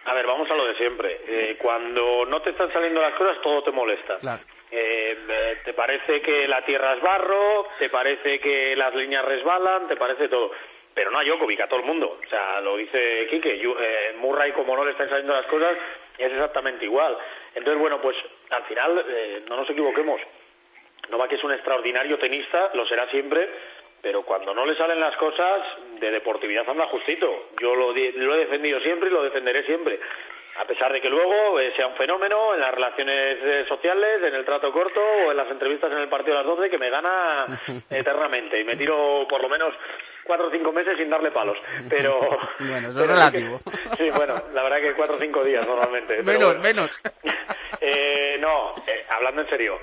A 0.06 0.14
ver, 0.14 0.26
vamos 0.26 0.50
a 0.50 0.54
lo 0.54 0.66
de 0.66 0.76
siempre. 0.76 1.20
Eh, 1.26 1.58
cuando 1.60 2.26
no 2.26 2.40
te 2.42 2.50
están 2.50 2.72
saliendo 2.72 3.00
las 3.00 3.14
cosas, 3.14 3.40
todo 3.42 3.62
te 3.62 3.70
molesta. 3.70 4.18
Eh, 4.70 5.16
te 5.64 5.72
parece 5.72 6.20
que 6.20 6.48
la 6.48 6.64
tierra 6.64 6.94
es 6.94 7.02
barro, 7.02 7.68
te 7.78 7.88
parece 7.88 8.40
que 8.40 8.74
las 8.74 8.94
líneas 8.94 9.24
resbalan, 9.24 9.86
te 9.86 9.96
parece 9.96 10.28
todo 10.28 10.50
pero 10.94 11.10
no 11.10 11.18
a 11.18 11.24
Djokovic, 11.24 11.60
a 11.60 11.66
todo 11.66 11.80
el 11.80 11.86
mundo. 11.86 12.18
O 12.24 12.28
sea, 12.28 12.60
lo 12.60 12.76
dice 12.76 13.26
Quique, 13.28 13.60
eh, 13.60 14.14
Murray 14.18 14.52
como 14.52 14.76
no 14.76 14.84
le 14.84 14.92
están 14.92 15.08
saliendo 15.08 15.34
las 15.34 15.46
cosas, 15.46 15.76
es 16.16 16.32
exactamente 16.32 16.84
igual. 16.84 17.16
Entonces, 17.54 17.80
bueno, 17.80 18.00
pues 18.00 18.16
al 18.50 18.62
final, 18.64 19.04
eh, 19.08 19.42
no 19.48 19.56
nos 19.56 19.68
equivoquemos, 19.68 20.20
Novak 21.10 21.32
es 21.32 21.44
un 21.44 21.52
extraordinario 21.52 22.18
tenista, 22.18 22.70
lo 22.74 22.86
será 22.86 23.08
siempre, 23.10 23.48
pero 24.00 24.22
cuando 24.22 24.54
no 24.54 24.66
le 24.66 24.76
salen 24.76 25.00
las 25.00 25.16
cosas, 25.16 25.60
de 25.98 26.10
deportividad 26.10 26.68
anda 26.68 26.86
justito. 26.86 27.48
Yo 27.60 27.74
lo, 27.74 27.92
lo 27.92 28.34
he 28.34 28.38
defendido 28.38 28.80
siempre 28.80 29.08
y 29.08 29.12
lo 29.12 29.22
defenderé 29.22 29.64
siempre. 29.64 29.98
A 30.56 30.64
pesar 30.66 30.92
de 30.92 31.00
que 31.00 31.10
luego 31.10 31.58
eh, 31.58 31.72
sea 31.74 31.88
un 31.88 31.96
fenómeno 31.96 32.54
en 32.54 32.60
las 32.60 32.72
relaciones 32.72 33.38
eh, 33.42 33.64
sociales, 33.66 34.22
en 34.22 34.34
el 34.34 34.44
trato 34.44 34.70
corto 34.70 35.00
o 35.00 35.30
en 35.30 35.36
las 35.36 35.50
entrevistas 35.50 35.90
en 35.90 35.98
el 35.98 36.08
partido 36.08 36.36
de 36.36 36.44
las 36.44 36.56
12 36.56 36.70
que 36.70 36.78
me 36.78 36.90
gana 36.90 37.46
eternamente 37.90 38.60
y 38.60 38.64
me 38.64 38.76
tiro 38.76 39.26
por 39.28 39.42
lo 39.42 39.48
menos 39.48 39.74
cuatro 40.24 40.48
o 40.48 40.50
cinco 40.50 40.72
meses 40.72 40.96
sin 40.96 41.10
darle 41.10 41.30
palos. 41.30 41.56
Pero. 41.88 42.20
bueno, 42.58 42.88
eso 42.88 43.04
es 43.04 43.08
relativo. 43.08 43.60
sí, 43.96 44.10
bueno, 44.10 44.34
la 44.52 44.62
verdad 44.62 44.80
que 44.80 44.94
cuatro 44.94 45.16
o 45.16 45.20
cinco 45.20 45.44
días 45.44 45.66
normalmente. 45.66 46.22
menos, 46.22 46.58
menos. 46.60 47.02
eh, 47.80 48.36
no, 48.40 48.74
eh, 48.86 49.04
hablando 49.10 49.42
en 49.42 49.48
serio. 49.48 49.78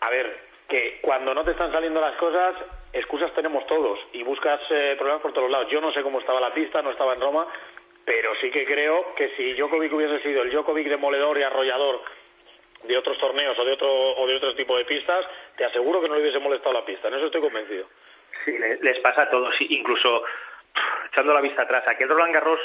A 0.00 0.10
ver, 0.10 0.48
que 0.68 0.98
cuando 1.00 1.34
no 1.34 1.44
te 1.44 1.52
están 1.52 1.72
saliendo 1.72 2.00
las 2.00 2.16
cosas, 2.16 2.54
excusas 2.92 3.32
tenemos 3.34 3.66
todos 3.66 3.98
y 4.12 4.22
buscas 4.22 4.60
eh, 4.70 4.94
problemas 4.96 5.22
por 5.22 5.32
todos 5.32 5.50
lados. 5.50 5.68
Yo 5.70 5.80
no 5.80 5.92
sé 5.92 6.02
cómo 6.02 6.20
estaba 6.20 6.40
la 6.40 6.54
pista, 6.54 6.82
no 6.82 6.90
estaba 6.90 7.14
en 7.14 7.20
Roma, 7.20 7.46
pero 8.04 8.32
sí 8.40 8.50
que 8.50 8.64
creo 8.64 9.14
que 9.14 9.30
si 9.36 9.54
Djokovic 9.54 9.92
hubiese 9.92 10.22
sido 10.22 10.42
el 10.42 10.50
Djokovic 10.50 10.88
demoledor 10.88 11.38
y 11.38 11.42
arrollador 11.42 12.00
de 12.84 12.96
otros 12.96 13.18
torneos 13.18 13.58
o 13.58 13.64
de 13.64 13.72
otro 13.72 13.90
o 13.90 14.26
de 14.26 14.36
otro 14.36 14.54
tipo 14.54 14.76
de 14.76 14.84
pistas, 14.84 15.26
te 15.56 15.64
aseguro 15.64 16.00
que 16.00 16.08
no 16.08 16.14
le 16.14 16.22
hubiese 16.22 16.38
molestado 16.38 16.72
la 16.72 16.84
pista. 16.84 17.08
En 17.08 17.14
eso 17.14 17.26
estoy 17.26 17.40
convencido. 17.40 17.86
Sí, 18.44 18.56
les 18.58 18.98
pasa 19.00 19.22
a 19.22 19.30
todos, 19.30 19.54
incluso 19.60 20.24
echando 21.10 21.34
la 21.34 21.40
vista 21.40 21.62
atrás, 21.62 21.84
aquel 21.86 22.08
Roland 22.08 22.34
Garros 22.34 22.60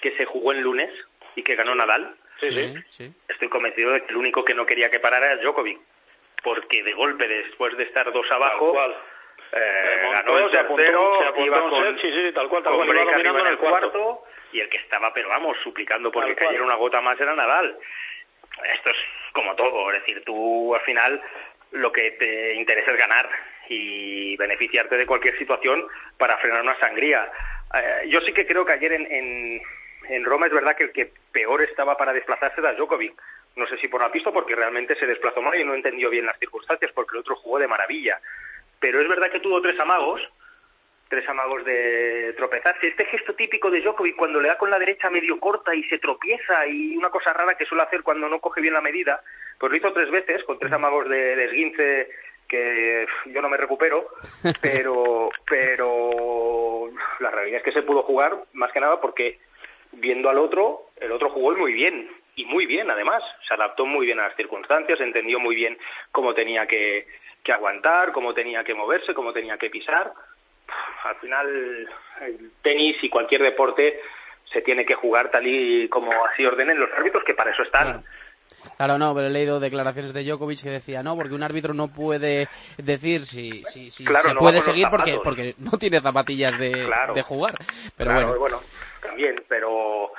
que 0.00 0.16
se 0.16 0.24
jugó 0.24 0.52
el 0.52 0.60
lunes 0.60 0.90
y 1.34 1.42
que 1.42 1.54
ganó 1.54 1.74
Nadal. 1.74 2.14
Sí, 2.40 2.74
sí. 2.90 3.12
Estoy 3.28 3.48
convencido 3.48 3.92
de 3.92 4.02
que 4.02 4.10
el 4.10 4.16
único 4.16 4.44
que 4.44 4.54
no 4.54 4.64
quería 4.64 4.90
que 4.90 5.00
parara 5.00 5.32
era 5.32 5.42
Djokovic, 5.42 5.80
porque 6.42 6.82
de 6.82 6.92
golpe 6.92 7.26
después 7.26 7.76
de 7.76 7.84
estar 7.84 8.10
dos 8.12 8.30
abajo. 8.30 8.76
Eh, 9.50 10.08
ganó 10.12 10.38
el 10.38 10.50
tercero, 10.50 11.32
se 11.34 11.42
iba 11.42 11.70
con, 11.70 11.98
sí, 12.00 12.12
sí, 12.12 12.32
tal 12.34 12.48
cual, 12.50 12.62
tal 12.62 12.74
cual, 12.74 12.90
en 12.90 13.46
el 13.46 13.56
cuarto, 13.56 14.24
y 14.52 14.60
el 14.60 14.68
que 14.68 14.76
estaba, 14.76 15.12
pero 15.14 15.30
vamos, 15.30 15.56
suplicando 15.64 16.12
porque 16.12 16.34
cayera 16.34 16.62
una 16.62 16.74
gota 16.74 17.00
más 17.00 17.18
era 17.18 17.34
Nadal. 17.34 17.78
Esto 18.74 18.90
es 18.90 18.96
como 19.32 19.54
todo, 19.56 19.90
es 19.92 20.00
decir, 20.00 20.22
tú 20.24 20.74
al 20.74 20.82
final 20.82 21.22
lo 21.72 21.92
que 21.92 22.12
te 22.12 22.54
interesa 22.54 22.92
es 22.92 22.98
ganar 22.98 23.28
y 23.68 24.36
beneficiarte 24.36 24.96
de 24.96 25.06
cualquier 25.06 25.36
situación 25.38 25.86
para 26.16 26.38
frenar 26.38 26.62
una 26.62 26.78
sangría. 26.78 27.30
Eh, 27.74 28.08
yo 28.08 28.20
sí 28.22 28.32
que 28.32 28.46
creo 28.46 28.64
que 28.64 28.72
ayer 28.72 28.92
en, 28.92 29.06
en, 29.12 29.62
en, 30.08 30.24
Roma 30.24 30.46
es 30.46 30.52
verdad 30.52 30.76
que 30.76 30.84
el 30.84 30.92
que 30.92 31.12
peor 31.32 31.62
estaba 31.62 31.96
para 31.96 32.12
desplazarse 32.12 32.60
era 32.60 32.72
Djokovic. 32.74 33.14
No 33.56 33.66
sé 33.66 33.76
si 33.78 33.88
por 33.88 34.00
la 34.00 34.12
pista 34.12 34.30
porque 34.32 34.54
realmente 34.54 34.94
se 34.96 35.06
desplazó 35.06 35.42
mal 35.42 35.58
y 35.58 35.64
no 35.64 35.74
entendió 35.74 36.08
bien 36.10 36.26
las 36.26 36.38
circunstancias 36.38 36.92
porque 36.94 37.16
el 37.16 37.20
otro 37.20 37.36
jugó 37.36 37.58
de 37.58 37.68
maravilla. 37.68 38.20
Pero 38.80 39.00
es 39.02 39.08
verdad 39.08 39.30
que 39.30 39.40
tuvo 39.40 39.60
tres 39.60 39.78
amagos 39.80 40.20
tres 41.08 41.28
amagos 41.28 41.64
de 41.64 42.34
tropezarse. 42.36 42.88
Este 42.88 43.04
gesto 43.06 43.34
típico 43.34 43.70
de 43.70 43.80
Djokovic 43.80 44.16
cuando 44.16 44.40
le 44.40 44.48
da 44.48 44.58
con 44.58 44.70
la 44.70 44.78
derecha 44.78 45.10
medio 45.10 45.38
corta 45.40 45.74
y 45.74 45.82
se 45.84 45.98
tropieza 45.98 46.66
y 46.66 46.96
una 46.96 47.10
cosa 47.10 47.32
rara 47.32 47.56
que 47.56 47.64
suele 47.64 47.84
hacer 47.84 48.02
cuando 48.02 48.28
no 48.28 48.40
coge 48.40 48.60
bien 48.60 48.74
la 48.74 48.80
medida, 48.80 49.22
pues 49.58 49.70
lo 49.70 49.76
hizo 49.76 49.92
tres 49.92 50.10
veces 50.10 50.44
con 50.44 50.58
tres 50.58 50.72
amagos 50.72 51.08
de, 51.08 51.36
de 51.36 51.44
esguince 51.44 52.10
que 52.48 53.06
yo 53.26 53.42
no 53.42 53.48
me 53.48 53.56
recupero, 53.56 54.08
pero, 54.62 55.30
pero 55.48 56.90
la 57.20 57.30
realidad 57.30 57.58
es 57.58 57.64
que 57.64 57.72
se 57.72 57.82
pudo 57.82 58.02
jugar 58.02 58.36
más 58.54 58.72
que 58.72 58.80
nada 58.80 59.00
porque 59.00 59.38
viendo 59.92 60.28
al 60.30 60.38
otro, 60.38 60.90
el 60.96 61.12
otro 61.12 61.30
jugó 61.30 61.54
muy 61.56 61.72
bien, 61.72 62.08
y 62.36 62.44
muy 62.44 62.66
bien 62.66 62.90
además, 62.90 63.22
se 63.46 63.54
adaptó 63.54 63.84
muy 63.84 64.06
bien 64.06 64.20
a 64.20 64.28
las 64.28 64.36
circunstancias, 64.36 65.00
entendió 65.00 65.40
muy 65.40 65.56
bien 65.56 65.76
cómo 66.12 66.34
tenía 66.34 66.66
que, 66.66 67.06
que 67.42 67.52
aguantar, 67.52 68.12
cómo 68.12 68.32
tenía 68.32 68.62
que 68.62 68.74
moverse, 68.74 69.12
cómo 69.12 69.32
tenía 69.32 69.58
que 69.58 69.70
pisar, 69.70 70.12
al 71.04 71.16
final 71.16 71.88
el 72.20 72.50
tenis 72.62 72.96
y 73.02 73.08
cualquier 73.08 73.42
deporte 73.42 74.00
se 74.52 74.62
tiene 74.62 74.84
que 74.84 74.94
jugar 74.94 75.30
tal 75.30 75.46
y 75.46 75.88
como 75.88 76.10
así 76.26 76.44
ordenen 76.44 76.80
los 76.80 76.90
árbitros, 76.92 77.24
que 77.24 77.34
para 77.34 77.50
eso 77.50 77.62
están. 77.62 78.04
Claro. 78.76 78.98
no, 78.98 79.14
pero 79.14 79.26
he 79.26 79.30
leído 79.30 79.60
declaraciones 79.60 80.14
de 80.14 80.24
Djokovic 80.24 80.62
que 80.62 80.70
decía, 80.70 81.02
no, 81.02 81.16
porque 81.16 81.34
un 81.34 81.42
árbitro 81.42 81.74
no 81.74 81.88
puede 81.88 82.48
decir 82.78 83.26
si, 83.26 83.62
si, 83.64 83.90
si 83.90 84.06
se 84.06 84.34
puede 84.34 84.60
seguir 84.60 84.88
porque, 84.90 85.18
porque 85.22 85.54
no 85.58 85.72
tiene 85.78 86.00
zapatillas 86.00 86.58
de, 86.58 86.90
de 87.14 87.22
jugar. 87.22 87.54
Pero 87.96 88.12
bueno. 88.12 88.38
bueno, 88.38 88.60
también, 89.02 89.44
pero 89.48 90.12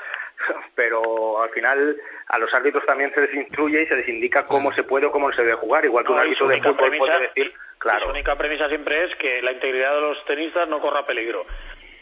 pero 0.75 1.41
al 1.41 1.50
final 1.50 1.98
a 2.29 2.38
los 2.38 2.53
árbitros 2.53 2.86
también 2.86 3.12
se 3.13 3.21
les 3.21 3.33
instruye 3.33 3.81
y 3.81 3.88
se 3.88 3.95
les 3.95 4.07
indica 4.07 4.45
cómo 4.45 4.71
se 4.74 4.83
puede 4.83 5.07
o 5.07 5.12
cómo 5.12 5.29
no 5.29 5.36
se 5.36 5.41
debe 5.41 5.55
jugar, 5.55 5.83
igual 5.83 6.05
que 6.05 6.12
un 6.12 6.19
aviso 6.19 6.48
de 6.48 6.62
fútbol 6.62 6.95
puede 6.98 7.21
decir, 7.21 7.51
claro. 7.79 8.05
Su 8.05 8.12
única 8.12 8.36
premisa 8.36 8.67
siempre 8.67 9.05
es 9.05 9.15
que 9.15 9.41
la 9.41 9.51
integridad 9.51 9.95
de 9.95 10.01
los 10.01 10.25
tenistas 10.25 10.69
no 10.69 10.79
corra 10.79 11.05
peligro. 11.07 11.45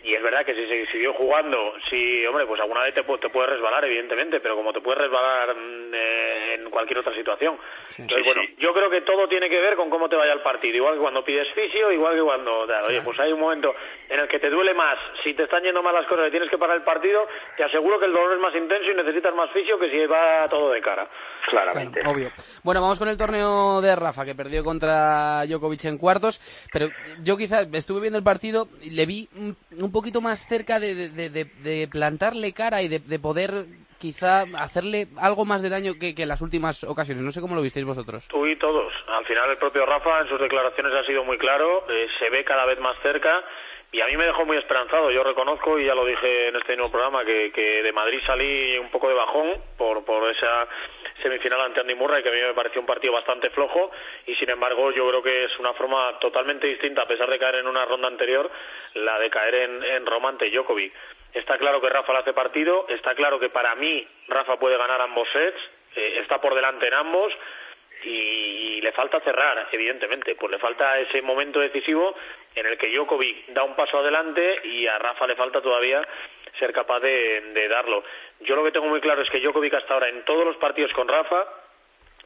Y 0.07 0.13
es 0.13 0.23
verdad 0.23 0.45
que 0.45 0.55
si 0.55 0.65
se 0.67 0.85
siguió 0.89 1.13
jugando, 1.15 1.73
si, 1.89 2.25
hombre, 2.27 2.45
pues 2.45 2.61
alguna 2.61 2.81
vez 2.83 2.93
te, 2.93 3.03
te 3.03 3.29
puedes 3.29 3.49
resbalar, 3.49 3.83
evidentemente, 3.83 4.39
pero 4.39 4.55
como 4.55 4.71
te 4.71 4.79
puedes 4.79 5.01
resbalar 5.01 5.53
mm, 5.53 5.93
eh, 5.93 6.53
en 6.53 6.69
cualquier 6.69 6.99
otra 6.99 7.13
situación. 7.13 7.57
Entonces, 7.97 8.25
bueno, 8.25 8.41
yo 8.57 8.73
creo 8.73 8.89
que 8.89 9.01
todo 9.01 9.27
tiene 9.27 9.49
que 9.49 9.59
ver 9.59 9.75
con 9.75 9.89
cómo 9.89 10.07
te 10.07 10.15
vaya 10.15 10.31
el 10.31 10.39
partido. 10.39 10.77
Igual 10.77 10.93
que 10.93 11.01
cuando 11.01 11.25
pides 11.25 11.49
fisio, 11.53 11.91
igual 11.91 12.15
que 12.15 12.21
cuando, 12.21 12.61
oye, 12.87 13.01
pues 13.01 13.19
hay 13.19 13.33
un 13.33 13.41
momento 13.41 13.75
en 14.07 14.21
el 14.21 14.29
que 14.29 14.39
te 14.39 14.49
duele 14.49 14.73
más. 14.73 14.97
Si 15.25 15.33
te 15.33 15.43
están 15.43 15.61
yendo 15.63 15.83
mal 15.83 15.93
las 15.93 16.07
cosas 16.07 16.29
y 16.29 16.31
tienes 16.31 16.49
que 16.49 16.57
parar 16.57 16.77
el 16.77 16.83
partido, 16.83 17.27
te 17.57 17.65
aseguro 17.65 17.99
que 17.99 18.05
el 18.05 18.13
dolor 18.13 18.31
es 18.31 18.39
más 18.39 18.55
intenso 18.55 18.89
y 18.89 18.95
necesitas 18.95 19.35
más 19.35 19.51
fisio 19.51 19.77
que 19.77 19.91
si 19.91 20.05
va 20.05 20.47
todo 20.49 20.71
de 20.71 20.79
cara. 20.79 21.09
Claramente. 21.49 22.01
obvio. 22.05 22.31
Bueno, 22.63 22.81
vamos 22.81 22.97
con 22.97 23.09
el 23.09 23.17
torneo 23.17 23.81
de 23.81 23.93
Rafa, 23.93 24.23
que 24.23 24.35
perdió 24.35 24.63
contra 24.63 25.45
Djokovic 25.45 25.83
en 25.85 25.97
cuartos, 25.97 26.39
pero 26.71 26.87
yo 27.23 27.35
quizás 27.35 27.67
estuve 27.73 28.01
viendo 28.01 28.17
el 28.17 28.23
partido 28.23 28.67
y 28.81 28.91
le 28.91 29.05
vi 29.05 29.27
un 29.33 29.91
poquito 29.97 30.21
más 30.21 30.45
cerca 30.45 30.79
de, 30.79 31.09
de, 31.09 31.87
plantarle 31.91 32.53
cara 32.53 32.83
y 32.83 32.87
de, 32.87 33.19
poder 33.19 33.65
quizá 33.97 34.45
hacerle 34.59 35.07
algo 35.17 35.43
más 35.43 35.63
de 35.63 35.69
daño 35.69 35.93
que, 35.99 36.13
en 36.15 36.27
las 36.27 36.41
últimas 36.41 36.83
ocasiones. 36.83 37.23
No 37.23 37.31
sé 37.31 37.41
cómo 37.41 37.55
lo 37.55 37.63
visteis 37.63 37.83
vosotros. 37.83 38.27
Tú 38.27 38.45
y 38.45 38.55
todos. 38.57 38.93
Al 39.07 39.25
final 39.25 39.49
el 39.49 39.57
propio 39.57 39.85
Rafa 39.85 40.21
en 40.21 40.29
sus 40.29 40.39
declaraciones 40.39 40.93
ha 40.93 41.03
sido 41.07 41.23
muy 41.23 41.39
claro, 41.39 41.89
eh, 41.89 42.07
se 42.19 42.29
ve 42.29 42.43
cada 42.43 42.65
vez 42.65 42.79
más 42.79 42.95
cerca 43.01 43.43
y 43.91 44.01
a 44.01 44.05
mí 44.05 44.17
me 44.17 44.25
dejó 44.25 44.45
muy 44.45 44.57
esperanzado. 44.57 45.09
Yo 45.09 45.23
reconozco, 45.23 45.79
y 45.79 45.85
ya 45.85 45.95
lo 45.95 46.05
dije 46.05 46.49
en 46.49 46.57
este 46.57 46.75
nuevo 46.75 46.91
programa, 46.91 47.25
que, 47.25 47.51
que 47.51 47.81
de 47.81 47.91
Madrid 47.91 48.19
salí 48.25 48.77
un 48.77 48.91
poco 48.91 49.07
de 49.09 49.15
bajón 49.15 49.53
por, 49.77 50.05
por 50.05 50.29
esa 50.29 50.67
semifinal 51.21 51.61
ante 51.61 51.81
Andy 51.81 51.95
Murray, 51.95 52.23
que 52.23 52.29
a 52.29 52.31
mí 52.31 52.41
me 52.41 52.53
pareció 52.53 52.81
un 52.81 52.87
partido 52.87 53.13
bastante 53.13 53.49
flojo, 53.49 53.91
y 54.25 54.35
sin 54.35 54.49
embargo 54.49 54.91
yo 54.91 55.07
creo 55.09 55.23
que 55.23 55.45
es 55.45 55.59
una 55.59 55.73
forma 55.73 56.19
totalmente 56.19 56.67
distinta, 56.67 57.03
a 57.03 57.07
pesar 57.07 57.29
de 57.29 57.39
caer 57.39 57.55
en 57.55 57.67
una 57.67 57.85
ronda 57.85 58.07
anterior, 58.07 58.49
la 58.93 59.19
de 59.19 59.29
caer 59.29 59.55
en, 59.55 59.83
en 59.83 60.05
Roma 60.05 60.29
ante 60.29 60.49
Djokovic. 60.49 60.93
Está 61.33 61.57
claro 61.57 61.81
que 61.81 61.89
Rafa 61.89 62.13
le 62.13 62.19
hace 62.19 62.33
partido, 62.33 62.85
está 62.89 63.13
claro 63.15 63.39
que 63.39 63.49
para 63.49 63.75
mí 63.75 64.07
Rafa 64.27 64.57
puede 64.57 64.77
ganar 64.77 65.01
ambos 65.01 65.27
sets, 65.31 65.59
eh, 65.95 66.19
está 66.21 66.39
por 66.39 66.55
delante 66.55 66.87
en 66.87 66.93
ambos, 66.93 67.33
y, 68.07 68.81
le 68.81 68.91
falta 68.91 69.19
cerrar, 69.19 69.67
evidentemente, 69.71 70.35
pues 70.35 70.51
le 70.51 70.59
falta 70.59 70.99
ese 70.99 71.21
momento 71.21 71.59
decisivo 71.59 72.15
en 72.55 72.65
el 72.65 72.77
que 72.77 72.89
Djokovic 72.89 73.47
da 73.47 73.63
un 73.63 73.75
paso 73.75 73.99
adelante 73.99 74.61
y 74.63 74.87
a 74.87 74.97
Rafa 74.97 75.27
le 75.27 75.35
falta 75.35 75.61
todavía 75.61 76.07
ser 76.57 76.71
capaz 76.71 77.01
de, 77.01 77.67
darlo. 77.69 78.03
Yo 78.39 78.55
lo 78.55 78.63
que 78.63 78.71
tengo 78.71 78.87
muy 78.87 79.01
claro 79.01 79.21
es 79.21 79.29
que 79.29 79.39
Djokovic 79.39 79.73
hasta 79.73 79.93
ahora 79.93 80.09
en 80.09 80.23
todos 80.23 80.45
los 80.45 80.55
partidos 80.57 80.93
con 80.93 81.07
Rafa, 81.07 81.45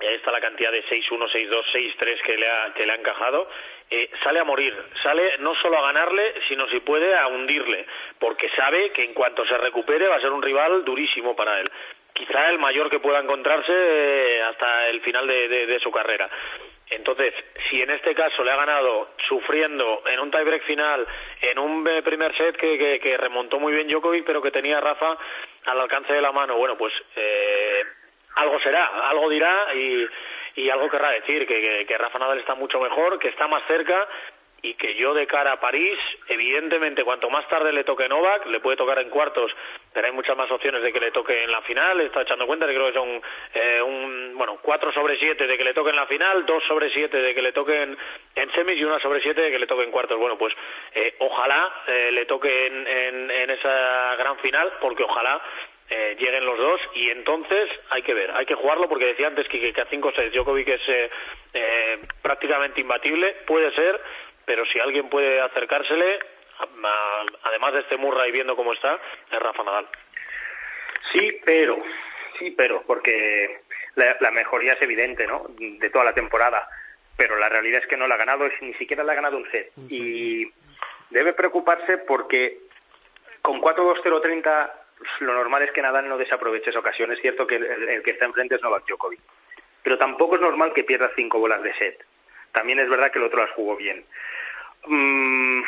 y 0.01 0.05
ahí 0.05 0.15
está 0.15 0.31
la 0.31 0.41
cantidad 0.41 0.71
de 0.71 0.83
6-1, 0.85 1.31
6-2, 1.31 1.63
6-3 1.73 2.21
que 2.21 2.37
le 2.37 2.49
ha, 2.49 2.73
que 2.73 2.85
le 2.85 2.91
ha 2.91 2.95
encajado, 2.95 3.47
eh, 3.89 4.09
sale 4.23 4.39
a 4.39 4.43
morir, 4.43 4.75
sale 5.01 5.37
no 5.39 5.55
solo 5.55 5.77
a 5.77 5.87
ganarle, 5.87 6.33
sino 6.47 6.67
si 6.69 6.79
puede 6.79 7.15
a 7.15 7.27
hundirle, 7.27 7.85
porque 8.19 8.49
sabe 8.55 8.91
que 8.91 9.03
en 9.03 9.13
cuanto 9.13 9.45
se 9.45 9.57
recupere 9.57 10.07
va 10.07 10.17
a 10.17 10.21
ser 10.21 10.31
un 10.31 10.41
rival 10.41 10.85
durísimo 10.85 11.35
para 11.35 11.59
él 11.59 11.67
quizá 12.25 12.49
el 12.49 12.59
mayor 12.59 12.89
que 12.89 12.99
pueda 12.99 13.19
encontrarse 13.19 13.71
eh, 13.71 14.41
hasta 14.43 14.87
el 14.89 15.01
final 15.01 15.27
de, 15.27 15.79
su 15.81 15.91
carrera. 15.91 16.29
Entonces, 16.89 17.33
si 17.69 17.81
en 17.81 17.89
este 17.89 18.13
caso 18.13 18.43
le 18.43 18.51
ha 18.51 18.57
ganado 18.57 19.11
sufriendo 19.27 20.03
en 20.05 20.19
un 20.19 20.29
tiebreak 20.29 20.63
final, 20.63 21.07
en 21.41 21.57
un 21.57 21.87
eh, 21.87 22.03
primer 22.03 22.35
set 22.35 22.57
que, 22.57 23.17
remontó 23.17 23.59
muy 23.59 23.73
bien 23.73 23.87
Djokovic, 23.87 24.25
pero 24.25 24.41
que 24.41 24.51
tenía 24.51 24.79
Rafa 24.81 25.17
al 25.65 25.79
alcance 25.79 26.13
de 26.13 26.21
la 26.21 26.31
mano, 26.31 26.57
bueno, 26.57 26.77
pues 26.77 26.93
eh, 27.15 27.83
algo 28.35 28.59
será, 28.59 28.85
algo 29.09 29.29
dirá 29.29 29.73
y, 29.73 30.05
y 30.57 30.69
algo 30.69 30.89
querrá 30.89 31.11
decir, 31.11 31.47
que, 31.47 31.85
que, 31.87 31.97
Rafa 31.97 32.19
Nadal 32.19 32.39
está 32.39 32.55
mucho 32.55 32.79
mejor, 32.79 33.17
que 33.19 33.29
está 33.29 33.47
más 33.47 33.63
cerca 33.67 34.07
y 34.63 34.75
que 34.75 34.95
yo 34.95 35.13
de 35.13 35.25
cara 35.25 35.53
a 35.53 35.59
París, 35.59 35.97
evidentemente, 36.27 37.03
cuanto 37.03 37.29
más 37.29 37.47
tarde 37.47 37.73
le 37.73 37.83
toque 37.83 38.07
Novak, 38.07 38.45
le 38.45 38.59
puede 38.59 38.77
tocar 38.77 38.99
en 38.99 39.09
cuartos, 39.09 39.51
pero 39.91 40.05
hay 40.05 40.13
muchas 40.13 40.37
más 40.37 40.51
opciones 40.51 40.83
de 40.83 40.93
que 40.93 40.99
le 40.99 41.11
toque 41.11 41.43
en 41.43 41.51
la 41.51 41.61
final. 41.61 41.99
Está 42.01 42.21
echando 42.21 42.45
cuenta 42.45 42.67
que 42.67 42.75
creo 42.75 42.87
que 42.87 42.93
son 42.93 43.21
eh, 43.55 43.81
un, 43.81 44.33
bueno, 44.35 44.59
4 44.61 44.93
sobre 44.93 45.17
7 45.17 45.47
de 45.47 45.57
que 45.57 45.63
le 45.63 45.73
toque 45.73 45.89
en 45.89 45.95
la 45.95 46.05
final, 46.05 46.45
2 46.45 46.63
sobre 46.67 46.91
7 46.91 47.17
de 47.17 47.33
que 47.33 47.41
le 47.41 47.53
toquen 47.53 47.97
en 48.35 48.51
semis 48.53 48.77
y 48.77 48.83
1 48.83 48.99
sobre 48.99 49.21
7 49.21 49.41
de 49.41 49.51
que 49.51 49.59
le 49.59 49.67
toque 49.67 49.83
en 49.83 49.91
cuartos. 49.91 50.19
Bueno, 50.19 50.37
pues 50.37 50.53
eh, 50.93 51.15
ojalá 51.19 51.83
eh, 51.87 52.11
le 52.11 52.25
toque 52.25 52.67
en, 52.67 53.31
en, 53.31 53.49
esa 53.49 54.15
gran 54.15 54.37
final, 54.39 54.73
porque 54.79 55.03
ojalá 55.03 55.41
eh, 55.93 56.15
lleguen 56.17 56.45
los 56.45 56.57
dos 56.57 56.79
y 56.95 57.09
entonces 57.09 57.69
hay 57.89 58.01
que 58.01 58.13
ver, 58.13 58.31
hay 58.31 58.45
que 58.45 58.55
jugarlo 58.55 58.87
porque 58.87 59.07
decía 59.07 59.27
antes 59.27 59.45
que, 59.49 59.73
que 59.73 59.81
a 59.81 59.89
5-6 59.89 60.31
Djokovic 60.31 60.69
es 60.69 60.81
eh, 60.87 61.09
eh, 61.53 61.99
prácticamente 62.21 62.79
imbatible, 62.79 63.35
puede 63.45 63.75
ser, 63.75 63.99
pero 64.45 64.65
si 64.65 64.79
alguien 64.79 65.09
puede 65.09 65.41
acercársele, 65.41 66.19
además 67.43 67.73
de 67.73 67.79
este 67.79 67.97
Murray 67.97 68.31
viendo 68.31 68.55
cómo 68.55 68.73
está, 68.73 68.99
es 69.31 69.39
Rafa 69.39 69.63
Nadal. 69.63 69.87
Sí, 71.13 71.39
pero, 71.45 71.77
sí, 72.39 72.51
pero, 72.51 72.83
porque 72.83 73.61
la, 73.95 74.31
mejoría 74.31 74.73
es 74.73 74.81
evidente, 74.81 75.27
¿no? 75.27 75.45
De 75.49 75.89
toda 75.89 76.05
la 76.05 76.13
temporada, 76.13 76.67
pero 77.17 77.35
la 77.37 77.49
realidad 77.49 77.81
es 77.81 77.87
que 77.87 77.97
no 77.97 78.07
la 78.07 78.15
ha 78.15 78.19
ganado, 78.19 78.47
ni 78.61 78.73
siquiera 78.75 79.03
le 79.03 79.11
ha 79.11 79.15
ganado 79.15 79.37
un 79.37 79.49
set. 79.51 79.71
Y 79.89 80.51
Debe 81.11 81.33
preocuparse 81.33 81.97
porque 81.99 82.59
con 83.41 83.61
4-2-0-30 83.61 84.71
lo 85.19 85.33
normal 85.33 85.63
es 85.63 85.71
que 85.71 85.81
Nadal 85.81 86.07
no 86.07 86.17
desaproveche 86.17 86.69
esa 86.69 86.79
ocasión. 86.79 87.11
Es 87.11 87.19
cierto 87.19 87.45
que 87.45 87.55
el, 87.55 88.01
que 88.03 88.11
está 88.11 88.25
enfrente 88.25 88.55
es 88.55 88.61
Novak 88.61 88.87
Djokovic. 88.87 89.19
Pero 89.83 89.97
tampoco 89.97 90.35
es 90.35 90.41
normal 90.41 90.73
que 90.73 90.83
pierda 90.83 91.11
cinco 91.15 91.39
bolas 91.39 91.61
de 91.63 91.73
set. 91.75 92.05
También 92.51 92.79
es 92.79 92.89
verdad 92.89 93.11
que 93.11 93.19
el 93.19 93.25
otro 93.25 93.41
las 93.41 93.51
jugó 93.51 93.75
bien. 93.75 94.03
Mm, 94.85 95.61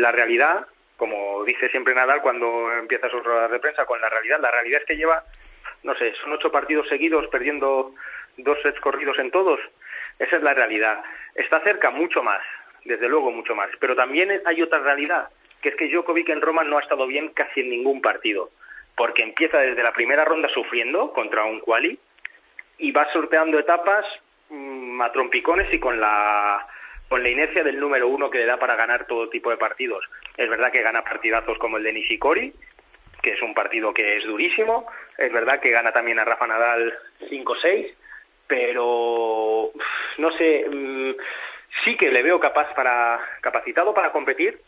la 0.00 0.12
realidad, 0.12 0.66
como 0.96 1.44
dice 1.44 1.68
siempre 1.70 1.94
Nadal 1.94 2.22
cuando 2.22 2.72
empieza 2.72 3.08
sus 3.08 3.24
ruedas 3.24 3.50
de 3.50 3.58
prensa 3.58 3.84
con 3.84 4.00
la 4.00 4.08
realidad, 4.08 4.40
la 4.40 4.50
realidad 4.50 4.80
es 4.80 4.86
que 4.86 4.96
lleva, 4.96 5.24
no 5.82 5.94
sé, 5.96 6.14
son 6.22 6.32
ocho 6.32 6.50
partidos 6.50 6.88
seguidos 6.88 7.26
perdiendo 7.28 7.94
dos 8.36 8.58
sets 8.62 8.80
corridos 8.80 9.18
en 9.18 9.30
todos. 9.30 9.60
Esa 10.18 10.36
es 10.36 10.42
la 10.42 10.54
realidad. 10.54 11.02
Está 11.34 11.60
cerca 11.60 11.90
mucho 11.90 12.22
más, 12.22 12.42
desde 12.84 13.08
luego 13.08 13.30
mucho 13.30 13.54
más. 13.54 13.70
Pero 13.80 13.96
también 13.96 14.40
hay 14.44 14.62
otra 14.62 14.80
realidad 14.80 15.28
que 15.62 15.70
es 15.70 15.76
que 15.76 15.88
Djokovic 15.88 16.28
en 16.28 16.40
Roma 16.40 16.64
no 16.64 16.76
ha 16.76 16.82
estado 16.82 17.06
bien 17.06 17.28
casi 17.28 17.60
en 17.60 17.70
ningún 17.70 18.02
partido, 18.02 18.50
porque 18.96 19.22
empieza 19.22 19.58
desde 19.58 19.82
la 19.82 19.92
primera 19.92 20.24
ronda 20.24 20.48
sufriendo 20.48 21.12
contra 21.12 21.44
un 21.44 21.60
quali 21.60 21.98
y 22.78 22.90
va 22.90 23.10
sorteando 23.12 23.58
etapas 23.58 24.04
mmm, 24.52 25.00
a 25.00 25.10
y 25.72 25.78
con 25.78 26.00
la 26.00 26.66
con 27.08 27.22
la 27.22 27.28
inercia 27.28 27.62
del 27.62 27.78
número 27.78 28.08
uno 28.08 28.30
que 28.30 28.38
le 28.38 28.46
da 28.46 28.58
para 28.58 28.74
ganar 28.74 29.06
todo 29.06 29.28
tipo 29.28 29.50
de 29.50 29.58
partidos. 29.58 30.02
Es 30.36 30.48
verdad 30.48 30.72
que 30.72 30.80
gana 30.80 31.04
partidazos 31.04 31.58
como 31.58 31.76
el 31.76 31.82
de 31.82 31.92
Nishikori, 31.92 32.54
que 33.20 33.32
es 33.32 33.42
un 33.42 33.52
partido 33.52 33.92
que 33.92 34.16
es 34.16 34.24
durísimo. 34.24 34.86
Es 35.18 35.30
verdad 35.30 35.60
que 35.60 35.70
gana 35.70 35.92
también 35.92 36.18
a 36.18 36.24
Rafa 36.24 36.46
Nadal 36.46 36.98
5-6, 37.28 37.94
pero 38.46 39.72
no 40.16 40.32
sé, 40.38 40.64
mmm, 40.70 41.12
sí 41.84 41.96
que 41.96 42.10
le 42.10 42.22
veo 42.22 42.40
capaz 42.40 42.72
para 42.74 43.20
capacitado 43.42 43.92
para 43.92 44.10
competir, 44.10 44.60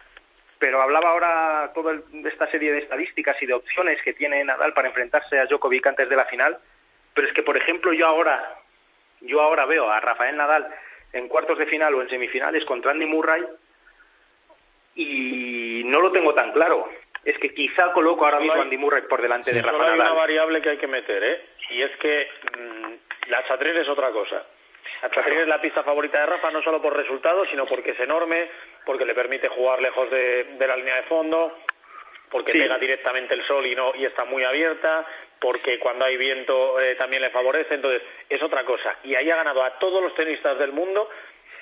pero 0.59 0.83
hablaba 0.83 1.11
ahora 1.11 1.73
toda 1.75 1.95
esta 2.25 2.51
serie 2.51 2.73
de 2.73 2.81
estadísticas 2.81 3.41
y 3.43 3.47
de 3.47 3.55
opciones 3.55 4.03
que 4.03 4.13
tiene 4.13 4.45
Nadal 4.45 4.75
para 4.75 4.89
enfrentarse 4.89 5.39
a 5.39 5.47
Djokovic 5.47 5.87
antes 5.87 6.11
de 6.11 6.17
la 6.17 6.27
final, 6.27 6.59
pero 7.15 7.27
es 7.27 7.33
que 7.33 7.43
por 7.43 7.57
ejemplo 7.57 7.93
yo 7.95 8.07
ahora 8.07 8.64
yo 9.25 9.41
ahora 9.41 9.67
veo 9.67 9.91
a 9.91 10.01
Rafael 10.01 10.37
Nadal 10.37 10.67
en 11.13 11.29
cuartos 11.29 11.59
de 11.59 11.67
final 11.67 11.95
o 11.95 12.03
en 12.03 12.09
semifinales 12.09 12.65
contra 12.65 12.93
Andy 12.93 13.07
Murray 13.07 13.45
y 14.95 15.83
no 15.85 16.01
lo 16.01 16.13
tengo 16.13 16.35
tan 16.35 16.53
claro. 16.53 16.89
Es 17.25 17.39
que 17.39 17.55
quizá 17.55 17.93
coloco 17.93 18.25
ahora 18.25 18.41
mismo 18.41 18.61
a 18.61 18.63
Andy 18.63 18.77
Murray 18.77 19.03
por 19.03 19.23
delante 19.23 19.53
de 19.53 19.63
Rafael 19.63 19.81
Nadal. 19.81 20.01
Hay 20.01 20.01
una 20.01 20.13
variable 20.13 20.61
que 20.61 20.71
hay 20.71 20.77
que 20.77 20.87
meter, 20.87 21.25
¿eh? 21.25 21.41
Y 21.71 21.83
es 21.83 21.97
que 21.97 22.29
mmm, 22.59 23.31
la 23.31 23.47
Chatrier 23.47 23.77
es 23.79 23.89
otra 23.89 24.11
cosa. 24.11 24.45
La 25.03 25.11
Chatrier 25.11 25.41
es 25.41 25.49
la 25.49 25.61
pista 25.61 25.83
favorita 25.83 26.21
de 26.21 26.27
Rafa 26.27 26.51
no 26.51 26.63
solo 26.63 26.83
por 26.83 26.97
resultados, 26.97 27.49
sino 27.51 27.67
porque 27.67 27.93
es 27.93 28.01
enorme, 28.01 28.51
porque 28.85 29.07
le 29.07 29.15
permite 29.15 29.49
jugar 29.49 29.81
lejos 29.81 30.11
de, 30.11 30.45
de 30.59 30.67
la 30.67 30.77
línea 30.77 30.97
de 30.97 31.03
fondo, 31.05 31.59
porque 32.35 32.51
sí. 32.51 32.59
pega 32.59 32.79
directamente 32.79 33.33
el 33.33 33.47
sol 33.47 33.65
y 33.65 33.77
no 33.77 33.93
y 33.95 34.05
está 34.05 34.25
muy 34.25 34.43
abierta, 34.43 35.07
porque 35.39 35.79
cuando 35.79 36.05
hay 36.05 36.17
viento 36.17 36.81
eh, 36.81 36.97
también 36.97 37.23
le 37.23 37.31
favorece, 37.31 37.75
entonces 37.75 38.03
es 38.29 38.43
otra 38.43 38.65
cosa. 38.65 38.97
Y 39.05 39.15
ahí 39.15 39.31
ha 39.31 39.37
ganado 39.37 39.63
a 39.63 39.79
todos 39.79 40.03
los 40.03 40.13
tenistas 40.17 40.59
del 40.59 40.73
mundo 40.73 41.09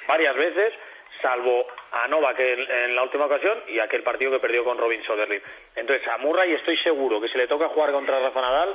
varias 0.08 0.34
veces, 0.34 0.72
salvo 1.20 1.66
a 1.90 2.08
Novak 2.08 2.40
en, 2.40 2.60
en 2.70 2.96
la 2.96 3.02
última 3.02 3.26
ocasión 3.26 3.62
y 3.68 3.80
aquel 3.80 4.02
partido 4.02 4.30
que 4.30 4.38
perdió 4.38 4.64
con 4.64 4.78
Robin 4.78 5.04
Soderling. 5.04 5.42
Entonces 5.76 6.08
a 6.08 6.16
Murray 6.16 6.54
estoy 6.54 6.78
seguro 6.78 7.20
que 7.20 7.28
si 7.28 7.36
le 7.36 7.46
toca 7.46 7.68
jugar 7.68 7.92
contra 7.92 8.18
Rafa 8.20 8.40
Nadal, 8.40 8.74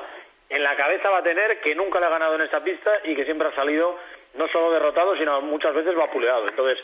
en 0.50 0.62
la 0.62 0.76
cabeza 0.76 1.10
va 1.10 1.18
a 1.18 1.24
tener 1.24 1.60
que 1.62 1.74
nunca 1.74 2.00
le 2.00 2.06
ha 2.06 2.10
ganado 2.10 2.36
en 2.36 2.42
esta 2.42 2.64
pista 2.64 2.92
y 3.06 3.16
que 3.16 3.26
siempre 3.26 3.48
ha 3.48 3.56
salido 3.56 3.98
no 4.36 4.48
solo 4.50 4.72
derrotado, 4.72 5.18
sino 5.18 5.42
muchas 5.42 5.74
veces 5.74 5.96
vapuleado. 5.96 6.48
Entonces, 6.48 6.78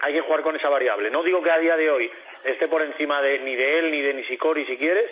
hay 0.00 0.12
que 0.12 0.20
jugar 0.20 0.42
con 0.42 0.54
esa 0.54 0.68
variable. 0.68 1.10
No 1.10 1.24
digo 1.24 1.42
que 1.42 1.50
a 1.50 1.58
día 1.58 1.76
de 1.76 1.90
hoy 1.90 2.10
esté 2.44 2.68
por 2.68 2.82
encima 2.82 3.20
de, 3.22 3.38
ni 3.40 3.56
de 3.56 3.78
él 3.78 3.90
ni 3.90 4.00
de 4.00 4.14
Nishikori 4.14 4.66
si 4.66 4.76
quieres, 4.76 5.10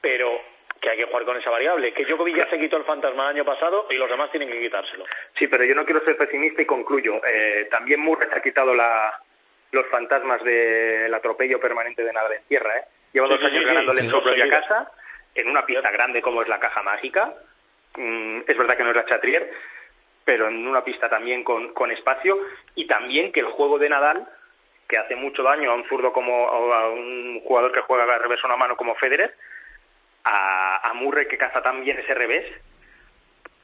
pero 0.00 0.40
que 0.80 0.90
hay 0.90 0.98
que 0.98 1.06
jugar 1.06 1.24
con 1.24 1.36
esa 1.36 1.50
variable. 1.50 1.94
Que 1.94 2.04
Djokovic 2.04 2.36
ya 2.36 2.50
se 2.50 2.58
quitó 2.58 2.76
el 2.76 2.84
fantasma 2.84 3.24
el 3.24 3.36
año 3.36 3.44
pasado 3.44 3.86
y 3.88 3.94
los 3.94 4.10
demás 4.10 4.30
tienen 4.32 4.50
que 4.50 4.60
quitárselo. 4.60 5.04
Sí, 5.38 5.46
pero 5.46 5.64
yo 5.64 5.74
no 5.76 5.84
quiero 5.84 6.04
ser 6.04 6.16
pesimista 6.16 6.60
y 6.60 6.66
concluyo. 6.66 7.20
Eh, 7.24 7.68
también 7.70 8.00
Murray 8.00 8.28
se 8.28 8.38
ha 8.38 8.42
quitado 8.42 8.74
la, 8.74 9.16
los 9.70 9.86
fantasmas 9.86 10.42
del 10.42 11.14
atropello 11.14 11.60
permanente 11.60 12.02
de 12.02 12.12
Nadal 12.12 12.32
en 12.32 12.44
tierra. 12.44 12.78
¿eh? 12.78 12.84
Lleva 13.12 13.28
sí, 13.28 13.32
dos 13.32 13.40
sí, 13.40 13.46
años 13.46 13.60
sí, 13.60 13.68
ganándole 13.68 14.00
en 14.00 14.10
su 14.10 14.22
propia 14.22 14.48
casa, 14.48 14.90
en 15.36 15.48
una 15.48 15.64
pista 15.64 15.90
grande 15.92 16.20
como 16.20 16.42
es 16.42 16.48
la 16.48 16.58
Caja 16.58 16.82
Mágica. 16.82 17.32
Mm, 17.96 18.40
es 18.46 18.56
verdad 18.56 18.76
que 18.76 18.82
no 18.82 18.90
es 18.90 18.96
la 18.96 19.04
Chatrier, 19.04 19.52
pero 20.24 20.48
en 20.48 20.66
una 20.66 20.82
pista 20.82 21.08
también 21.08 21.44
con, 21.44 21.72
con 21.74 21.92
espacio 21.92 22.38
y 22.74 22.88
también 22.88 23.30
que 23.30 23.40
el 23.40 23.46
juego 23.46 23.78
de 23.78 23.88
Nadal 23.88 24.26
que 24.92 24.98
hace 24.98 25.16
mucho 25.16 25.42
daño 25.42 25.70
a 25.70 25.74
un 25.74 25.88
zurdo 25.88 26.12
como 26.12 26.48
a 26.50 26.90
un 26.90 27.40
jugador 27.40 27.72
que 27.72 27.80
juega 27.80 28.04
a 28.04 28.18
revés 28.18 28.44
una 28.44 28.58
mano 28.58 28.76
como 28.76 28.94
Federer 28.96 29.34
a, 30.22 30.86
a 30.86 30.92
Murray 30.92 31.26
que 31.26 31.38
caza 31.38 31.62
tan 31.62 31.82
bien 31.82 31.98
ese 31.98 32.12
revés 32.12 32.44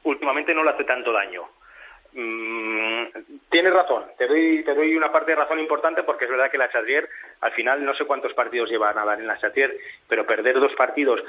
últimamente 0.05 0.55
no 0.55 0.63
le 0.63 0.71
hace 0.71 0.85
tanto 0.85 1.11
daño. 1.11 1.47
Mm, 2.13 3.03
tienes 3.51 3.71
razón 3.71 4.05
te 4.17 4.25
doy 4.25 4.63
te 4.63 4.73
doy 4.73 4.95
una 4.95 5.11
parte 5.11 5.33
de 5.33 5.35
razón 5.35 5.59
importante 5.59 6.01
porque 6.01 6.25
es 6.25 6.31
verdad 6.31 6.49
que 6.49 6.57
la 6.57 6.71
Chatrier 6.71 7.07
al 7.41 7.51
final 7.51 7.85
no 7.85 7.93
sé 7.93 8.05
cuántos 8.05 8.33
partidos 8.33 8.67
lleva 8.67 8.89
a 8.89 8.93
Nadal 8.93 9.19
en 9.19 9.27
la 9.27 9.37
Chatrier 9.37 9.77
pero 10.07 10.25
perder 10.25 10.59
dos 10.59 10.73
partidos 10.73 11.21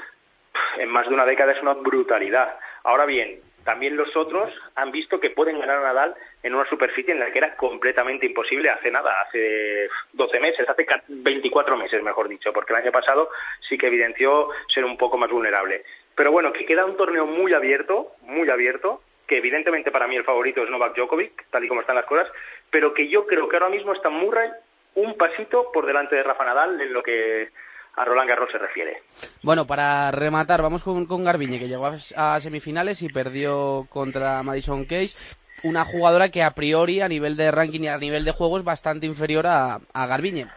en 0.79 0.89
más 0.89 1.07
de 1.07 1.13
una 1.13 1.25
década 1.27 1.51
es 1.51 1.61
una 1.61 1.73
brutalidad. 1.75 2.57
Ahora 2.83 3.05
bien 3.05 3.39
también 3.63 3.95
los 3.95 4.15
otros 4.15 4.51
han 4.75 4.91
visto 4.91 5.19
que 5.19 5.29
pueden 5.29 5.59
ganar 5.59 5.77
a 5.77 5.83
Nadal 5.83 6.15
en 6.43 6.55
una 6.55 6.67
superficie 6.67 7.13
en 7.13 7.19
la 7.19 7.31
que 7.31 7.39
era 7.39 7.55
completamente 7.55 8.25
imposible 8.25 8.69
hace 8.69 8.91
nada, 8.91 9.21
hace 9.21 9.87
12 10.13 10.39
meses, 10.39 10.67
hace 10.67 10.85
24 11.07 11.77
meses, 11.77 12.01
mejor 12.01 12.27
dicho, 12.27 12.51
porque 12.53 12.73
el 12.73 12.81
año 12.81 12.91
pasado 12.91 13.29
sí 13.67 13.77
que 13.77 13.87
evidenció 13.87 14.49
ser 14.73 14.85
un 14.85 14.97
poco 14.97 15.17
más 15.17 15.29
vulnerable. 15.29 15.83
Pero 16.15 16.31
bueno, 16.31 16.51
que 16.51 16.65
queda 16.65 16.85
un 16.85 16.97
torneo 16.97 17.25
muy 17.25 17.53
abierto, 17.53 18.13
muy 18.23 18.49
abierto, 18.49 19.01
que 19.27 19.37
evidentemente 19.37 19.91
para 19.91 20.07
mí 20.07 20.15
el 20.15 20.25
favorito 20.25 20.63
es 20.63 20.69
Novak 20.69 20.95
Djokovic, 20.95 21.49
tal 21.49 21.63
y 21.63 21.67
como 21.67 21.81
están 21.81 21.95
las 21.95 22.05
cosas, 22.05 22.27
pero 22.69 22.93
que 22.93 23.07
yo 23.07 23.25
creo 23.27 23.47
que 23.47 23.55
ahora 23.55 23.69
mismo 23.69 23.93
está 23.93 24.09
Murray 24.09 24.49
un 24.95 25.15
pasito 25.15 25.71
por 25.71 25.85
delante 25.85 26.15
de 26.15 26.23
Rafa 26.23 26.43
Nadal 26.43 26.81
en 26.81 26.91
lo 26.91 27.01
que 27.01 27.49
a 27.95 28.05
Roland 28.05 28.29
Garros 28.29 28.51
se 28.51 28.57
refiere. 28.57 29.03
Bueno, 29.43 29.67
para 29.67 30.11
rematar, 30.11 30.61
vamos 30.61 30.83
con, 30.83 31.05
con 31.05 31.23
Garbiñe, 31.23 31.59
que 31.59 31.67
llegó 31.67 31.85
a, 31.87 31.95
a, 32.35 32.39
semifinales 32.39 33.01
y 33.01 33.09
perdió 33.09 33.85
contra 33.89 34.43
Madison 34.43 34.85
Case. 34.85 35.17
Una 35.63 35.85
jugadora 35.85 36.29
que 36.29 36.41
a 36.41 36.51
priori, 36.51 37.01
a 37.01 37.07
nivel 37.07 37.37
de 37.37 37.51
ranking 37.51 37.81
y 37.81 37.87
a 37.87 37.97
nivel 37.97 38.25
de 38.25 38.31
juego, 38.31 38.57
es 38.57 38.63
bastante 38.63 39.05
inferior 39.05 39.45
a, 39.45 39.79
a 39.93 40.07
Garbiñe. 40.07 40.47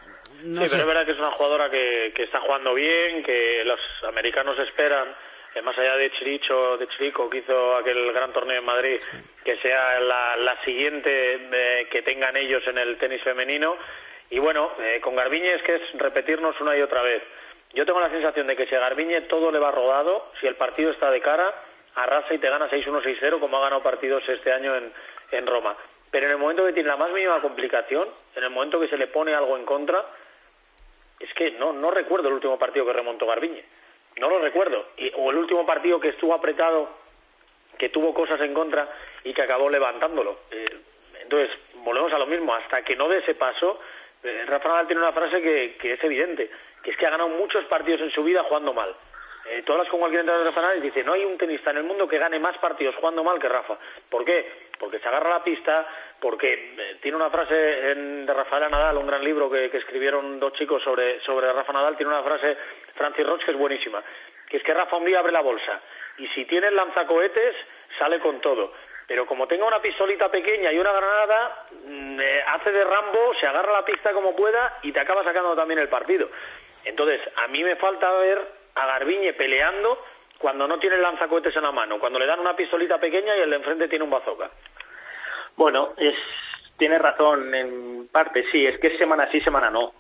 No 0.45 0.63
sí, 0.63 0.69
sé. 0.69 0.77
pero 0.77 0.83
es 0.83 0.87
verdad 0.87 1.07
que 1.07 1.13
es 1.13 1.19
una 1.19 1.31
jugadora 1.33 1.71
que, 1.71 2.13
que 2.15 2.25
está 2.25 2.41
jugando 2.41 2.75
bien, 2.75 3.23
que 3.23 3.63
los 3.65 3.81
americanos 4.09 4.59
esperan 4.59 5.09
que 5.53 5.63
más 5.63 5.79
allá 5.79 5.95
de 5.97 6.11
Chiricho, 6.11 6.77
de 6.79 6.89
Chirico, 6.89 7.31
que 7.31 7.39
hizo 7.39 7.77
aquel 7.77 8.13
gran 8.13 8.33
torneo 8.33 8.59
en 8.59 8.65
Madrid, 8.65 9.01
que 9.45 9.57
sea 9.59 10.01
la, 10.01 10.37
la 10.37 10.61
siguiente 10.65 11.49
eh, 11.53 11.87
que 11.89 12.03
tengan 12.03 12.37
ellos 12.37 12.67
en 12.67 12.77
el 12.77 12.99
tenis 12.99 13.23
femenino 13.23 13.77
y 14.31 14.39
bueno, 14.39 14.73
eh, 14.79 15.01
con 15.01 15.17
Garbiñe 15.17 15.55
es 15.55 15.63
que 15.63 15.77
es 15.77 15.93
repetirnos 15.95 16.61
una 16.61 16.77
y 16.77 16.83
otra 16.83 17.03
vez. 17.03 17.23
Yo 17.73 17.85
tengo 17.85 18.01
la 18.01 18.11
sensación 18.11 18.47
de 18.47 18.57
que 18.57 18.67
si 18.67 18.75
a 18.75 18.81
Garbiñe 18.81 19.23
todo 19.23 19.51
le 19.51 19.59
va 19.59 19.71
rodado, 19.71 20.31
si 20.41 20.47
el 20.47 20.55
partido 20.55 20.91
está 20.93 21.11
de 21.11 21.21
cara, 21.21 21.53
arrasa 21.95 22.33
y 22.35 22.39
te 22.39 22.49
gana 22.49 22.71
6-1, 22.71 23.03
6-0, 23.03 23.41
como 23.41 23.57
ha 23.59 23.63
ganado 23.63 23.83
partidos 23.83 24.23
este 24.29 24.53
año 24.53 24.75
en, 24.77 25.47
Roma. 25.47 25.77
Pero 26.11 26.27
en 26.27 26.33
el 26.33 26.39
momento 26.39 26.65
que 26.65 26.73
tiene 26.73 26.89
la 26.89 26.97
más 26.97 27.11
mínima 27.11 27.41
complicación, 27.41 28.09
en 28.37 28.45
el 28.45 28.51
momento 28.51 28.79
que 28.79 28.87
se 28.87 28.97
le 28.97 29.09
pone 29.09 29.35
algo 29.35 29.57
en 29.57 29.65
contra, 29.65 30.05
es 31.19 31.33
que 31.35 31.53
no, 31.53 31.73
no 31.73 31.91
recuerdo 31.91 32.29
el 32.29 32.35
último 32.35 32.57
partido 32.57 32.87
que 32.87 32.93
remontó 32.93 33.27
Garbiñe. 33.27 33.65
No 34.21 34.29
lo 34.29 34.39
recuerdo. 34.39 34.91
Y, 34.97 35.11
o 35.17 35.31
el 35.31 35.39
último 35.39 35.67
partido 35.67 35.99
que 35.99 36.11
estuvo 36.11 36.35
apretado, 36.35 36.89
que 37.77 37.89
tuvo 37.89 38.15
cosas 38.15 38.41
en 38.41 38.55
contra 38.55 38.89
y 39.25 39.35
que 39.35 39.43
acabó 39.43 39.69
levantándolo. 39.69 40.39
Eh, 40.53 40.67
entonces, 41.21 41.51
volvemos 41.77 42.13
a 42.13 42.19
lo 42.19 42.27
mismo. 42.27 42.55
Hasta 42.55 42.83
que 42.83 42.95
no 42.95 43.09
dé 43.09 43.19
ese 43.19 43.35
paso, 43.35 43.81
eh, 44.25 44.45
Rafa 44.47 44.69
Nadal 44.69 44.87
tiene 44.87 45.03
una 45.03 45.13
frase 45.13 45.41
que, 45.41 45.93
es 45.93 46.03
evidente, 46.03 46.51
que 46.83 46.91
es 46.91 46.97
que 46.97 47.07
ha 47.07 47.11
ganado 47.11 47.29
muchos 47.31 47.65
partidos 47.67 48.01
en 48.01 48.11
su 48.11 48.25
vida 48.25 48.43
jugando 48.45 48.73
mal. 48.73 48.95
Eh, 49.47 49.63
tú 49.65 49.73
hablas 49.73 49.89
con 49.89 50.01
cualquier 50.01 50.21
entrenador 50.21 50.47
de 50.47 50.51
Rafa 50.51 50.63
Nadal 50.63 50.79
y 50.79 50.89
dice, 50.89 51.05
no 51.05 51.13
hay 51.13 51.25
un 51.25 51.37
tenista 51.37 51.71
en 51.71 51.77
el 51.77 51.85
mundo 51.85 52.09
que 52.09 52.19
gane 52.19 52.39
más 52.39 52.57
partidos 52.59 52.97
jugando 52.97 53.23
mal 53.23 53.39
que 53.39 53.49
Rafa. 53.49 53.77
¿Por 54.09 54.25
qué? 54.25 54.69
Porque 54.79 54.99
se 54.99 55.09
agarra 55.09 55.29
la 55.29 55.45
pista, 55.45 55.87
porque 56.19 56.75
eh, 56.79 56.97
tiene 57.03 57.17
una 57.17 57.29
frase 57.29 57.91
en, 57.91 58.25
de 58.25 58.33
Rafael 58.33 58.71
Nadal, 58.71 58.97
un 58.97 59.07
gran 59.07 59.23
libro 59.23 59.51
que, 59.51 59.67
escribieron 59.67 60.41
dos 60.41 60.55
chicos 60.55 60.83
sobre, 60.83 61.21
sobre 61.21 61.53
Rafa 61.53 61.73
Nadal, 61.73 61.97
tiene 61.97 62.13
una 62.13 62.23
frase, 62.23 62.57
Francis 62.95 63.27
Roch, 63.27 63.45
que 63.45 63.51
es 63.51 63.59
buenísima, 63.59 64.03
que 64.49 64.57
es 64.57 64.63
que 64.63 64.73
Rafa 64.73 64.97
un 64.97 65.05
día 65.05 65.19
abre 65.19 65.33
la 65.33 65.43
bolsa 65.43 65.81
y 66.17 66.27
si 66.29 66.45
tiene 66.47 66.71
lanzacohetes, 66.71 67.57
sale 67.99 68.21
con 68.21 68.41
todo 68.41 68.73
pero 69.07 69.27
como 69.27 69.47
tenga 69.47 69.67
una 69.67 69.81
pistolita 69.81 70.31
pequeña 70.31 70.73
y 70.73 70.79
una 70.79 70.93
granada, 70.93 71.67
eh, 71.89 72.43
hace 72.47 72.73
de 72.73 72.85
Rambo, 72.85 73.35
se 73.41 73.47
agarra 73.47 73.73
la 73.73 73.85
pista 73.85 74.13
como 74.13 74.35
pueda 74.35 74.79
y 74.83 74.93
te 74.93 75.01
acaba 75.01 75.25
sacando 75.25 75.55
también 75.55 75.81
el 75.81 75.89
partido. 75.89 76.29
Entonces, 76.85 77.21
a 77.37 77.49
mí 77.49 77.63
me 77.63 77.77
falta 77.77 78.11
ver 78.13 78.41
a 78.75 78.87
Garbiñe 78.87 79.33
peleando 79.35 80.03
cuando 80.39 80.67
no 80.67 80.79
tiene 80.79 80.99
lanzacohetes 80.99 81.57
en 81.57 81.63
la 81.63 81.73
mano, 81.73 81.99
cuando 81.99 82.19
le 82.19 82.27
dan 82.27 82.41
una 82.41 82.57
pistolita 82.57 82.99
pequeña 82.99 83.37
y 83.37 83.41
el 83.41 83.51
de 83.51 83.57
enfrente 83.57 83.89
tiene 83.89 84.05
un 84.05 84.11
bazooka. 84.11 84.51
Bueno, 85.57 85.95
es, 85.97 86.15
tiene 86.77 86.99
razón 86.99 87.55
en 87.55 88.09
parte, 88.09 88.45
sí, 88.51 88.67
es 88.67 88.79
que 88.81 88.99
semana 88.99 89.31
sí, 89.31 89.41
semana 89.41 89.71
no 89.71 89.95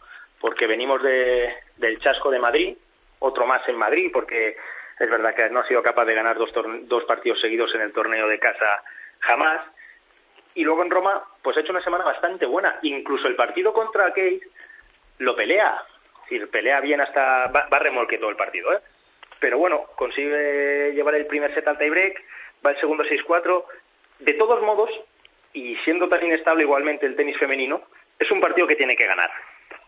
porque 0.44 0.66
venimos 0.66 1.02
de, 1.02 1.54
del 1.78 1.98
chasco 2.00 2.30
de 2.30 2.38
Madrid, 2.38 2.76
otro 3.20 3.46
más 3.46 3.66
en 3.66 3.76
Madrid, 3.76 4.10
porque 4.12 4.58
es 4.98 5.10
verdad 5.10 5.34
que 5.34 5.50
no 5.50 5.60
ha 5.60 5.68
sido 5.68 5.82
capaz 5.82 6.04
de 6.04 6.14
ganar 6.14 6.36
dos, 6.36 6.50
dos 6.82 7.04
partidos 7.04 7.40
seguidos 7.40 7.74
en 7.74 7.80
el 7.80 7.92
torneo 7.92 8.28
de 8.28 8.38
casa 8.38 8.82
jamás. 9.20 9.62
Y 10.54 10.62
luego 10.62 10.82
en 10.82 10.90
Roma, 10.90 11.24
pues 11.42 11.56
ha 11.56 11.60
hecho 11.60 11.72
una 11.72 11.82
semana 11.82 12.04
bastante 12.04 12.46
buena. 12.46 12.78
Incluso 12.82 13.26
el 13.26 13.34
partido 13.34 13.72
contra 13.72 14.08
Kate 14.08 14.40
lo 15.18 15.34
pelea. 15.34 15.82
Es 16.24 16.30
decir, 16.30 16.50
pelea 16.50 16.80
bien 16.80 17.00
hasta... 17.00 17.48
Va, 17.48 17.68
va 17.72 17.78
remolque 17.80 18.18
todo 18.18 18.30
el 18.30 18.36
partido, 18.36 18.72
¿eh? 18.72 18.80
Pero 19.40 19.58
bueno, 19.58 19.86
consigue 19.96 20.92
llevar 20.94 21.16
el 21.16 21.26
primer 21.26 21.52
set 21.54 21.66
al 21.66 21.76
tiebreak, 21.76 22.22
va 22.64 22.70
el 22.70 22.80
segundo 22.80 23.04
6-4. 23.04 23.64
De 24.20 24.32
todos 24.34 24.62
modos, 24.62 24.90
y 25.52 25.76
siendo 25.84 26.08
tan 26.08 26.24
inestable 26.24 26.62
igualmente 26.62 27.04
el 27.04 27.16
tenis 27.16 27.36
femenino, 27.36 27.82
es 28.18 28.30
un 28.30 28.40
partido 28.40 28.66
que 28.66 28.76
tiene 28.76 28.96
que 28.96 29.06
ganar. 29.06 29.30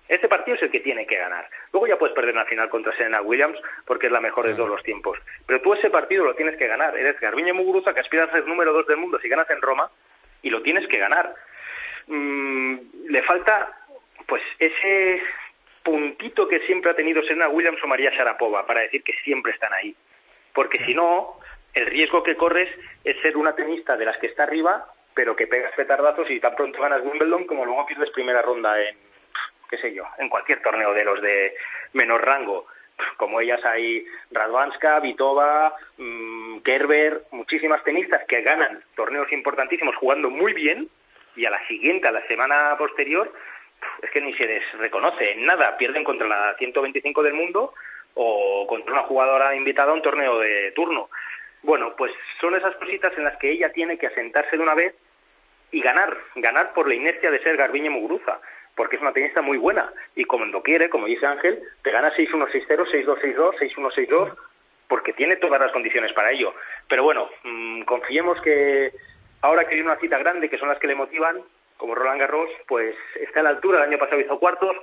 Este 0.09 0.29
partido 0.29 0.57
es 0.57 0.63
el 0.63 0.71
que 0.71 0.81
tiene 0.81 1.07
que 1.07 1.17
ganar. 1.17 1.49
Luego 1.73 1.89
ya 1.89 1.99
puedes 1.99 2.15
perder 2.15 2.35
una 2.35 2.45
final 2.45 2.69
contra 2.69 2.97
Serena 2.97 3.21
Williams 3.23 3.59
porque 3.85 4.07
es 4.07 4.13
la 4.13 4.21
mejor 4.21 4.47
de 4.47 4.55
todos 4.55 4.69
los 4.69 4.83
tiempos. 4.83 5.19
Pero 5.47 5.61
tú 5.61 5.75
ese 5.75 5.91
partido 5.91 6.25
lo 6.25 6.35
tienes 6.35 6.57
que 6.57 6.69
ganar. 6.69 6.97
Eres 6.97 7.19
Garbiñe 7.19 7.53
Muguruza 7.53 7.93
que 7.93 8.01
aspiras 8.01 8.29
a 8.29 8.33
ser 8.33 8.47
número 8.47 8.73
dos 8.73 8.87
del 8.87 8.99
mundo 8.99 9.19
si 9.21 9.29
ganas 9.29 9.51
en 9.51 9.61
Roma 9.61 9.91
y 10.43 10.51
lo 10.51 10.63
tienes 10.63 10.87
que 10.87 10.99
ganar. 10.99 11.35
Mm, 12.07 12.77
le 13.09 13.23
falta 13.23 13.79
pues 14.27 14.43
ese 14.59 15.21
puntito 15.83 16.47
que 16.47 16.61
siempre 16.61 16.91
ha 16.91 16.95
tenido 16.95 17.23
Serena 17.23 17.49
Williams 17.49 17.83
o 17.83 17.87
María 17.89 18.11
Sharapova 18.11 18.67
para 18.67 18.83
decir 18.83 19.03
que 19.03 19.15
siempre 19.25 19.53
están 19.53 19.73
ahí. 19.73 19.95
Porque 20.53 20.85
si 20.85 20.95
no, 20.95 21.39
el 21.75 21.87
riesgo 21.87 22.23
que 22.23 22.37
corres 22.37 22.69
es 23.05 23.21
ser 23.23 23.37
una 23.37 23.55
tenista 23.55 23.97
de 23.97 24.05
las 24.05 24.17
que 24.19 24.29
está 24.29 24.45
arriba, 24.45 24.87
pero 25.15 25.35
que 25.35 25.47
pegas 25.47 25.75
petardazos 25.75 26.31
y 26.31 26.41
tan 26.41 26.55
pronto 26.55 26.81
ganas 26.81 27.03
Wimbledon 27.03 27.47
como 27.47 27.65
luego 27.65 27.87
pierdes 27.87 28.11
primera 28.11 28.43
ronda 28.43 28.81
en, 28.83 28.97
qué 29.69 29.79
sé 29.79 29.93
yo, 29.93 30.05
en 30.19 30.29
cualquier 30.29 30.63
torneo 30.63 30.93
de 30.95 31.05
los 31.05 31.21
de 31.21 31.55
menor 31.93 32.25
rango. 32.25 32.67
Como 33.17 33.41
ellas 33.41 33.63
hay 33.65 34.07
Radwanska, 34.31 35.01
Vitova, 35.01 35.75
mmm, 35.99 36.59
Kerber, 36.61 37.23
muchísimas 37.31 37.85
tenistas 37.85 38.25
que 38.27 38.43
ganan 38.43 38.83
torneos 38.95 39.31
importantísimos 39.33 39.97
jugando 39.97 40.31
muy 40.31 40.53
bien 40.55 40.89
y 41.35 41.45
a 41.45 41.51
la 41.51 41.67
siguiente, 41.67 42.09
a 42.09 42.13
la 42.13 42.27
semana 42.27 42.75
posterior, 42.79 43.31
es 44.03 44.11
que 44.11 44.21
ni 44.21 44.33
se 44.35 44.47
les 44.47 44.73
reconoce 44.79 45.33
en 45.33 45.45
nada. 45.45 45.77
Pierden 45.77 46.05
contra 46.05 46.27
la 46.27 46.55
125 46.57 47.23
del 47.23 47.35
mundo 47.35 47.75
o 48.15 48.67
contra 48.67 48.93
una 48.93 49.03
jugadora 49.03 49.55
invitada 49.55 49.91
a 49.91 49.95
un 49.95 50.03
torneo 50.03 50.39
de 50.39 50.73
turno. 50.73 51.11
Bueno, 51.63 51.95
pues 51.97 52.13
son 52.41 52.55
esas 52.55 52.75
cositas 52.77 53.13
en 53.19 53.25
las 53.25 53.37
que 53.37 53.51
ella 53.51 53.73
tiene 53.73 53.99
que 53.99 54.07
asentarse 54.07 54.57
de 54.57 54.63
una 54.63 54.75
vez 54.75 54.95
y 55.71 55.81
ganar, 55.81 56.17
ganar 56.37 56.73
por 56.73 56.89
la 56.89 56.95
inercia 56.95 57.31
de 57.31 57.43
ser 57.43 57.57
Garbiñe 57.57 57.91
Muguruza, 57.91 58.41
porque 58.77 58.97
es 58.97 59.03
una 59.03 59.13
tenista 59.13 59.43
muy 59.43 59.59
buena 59.59 59.91
y 60.15 60.25
cuando 60.25 60.63
quiere, 60.63 60.89
como 60.91 61.07
dice 61.07 61.27
Ángel, 61.27 61.61
te 61.83 61.91
gana 61.91 62.13
6-1, 62.15 62.49
6-0, 62.51 62.87
6-2, 62.87 63.21
6-2, 63.21 63.59
6-1, 63.59 63.93
6-2, 64.09 64.37
porque 64.87 65.13
tiene 65.15 65.37
todas 65.37 65.61
las 65.61 65.73
condiciones 65.73 66.13
para 66.13 66.31
ello. 66.31 66.55
Pero 66.89 67.03
bueno, 67.03 67.29
mmm, 67.43 67.83
confiemos 67.83 68.41
que 68.43 68.93
ahora 69.41 69.65
que 69.65 69.75
viene 69.75 69.91
una 69.91 69.99
cita 69.99 70.19
grande, 70.19 70.49
que 70.49 70.59
son 70.59 70.69
las 70.69 70.79
que 70.79 70.87
le 70.87 70.95
motivan, 70.95 71.41
como 71.77 71.95
Roland 71.95 72.21
Garros, 72.21 72.51
pues 72.69 72.95
está 73.21 73.41
a 73.41 73.45
la 73.45 73.51
altura. 73.51 73.79
El 73.79 73.89
año 73.89 73.99
pasado 73.99 74.21
hizo 74.21 74.39
cuartos, 74.39 74.77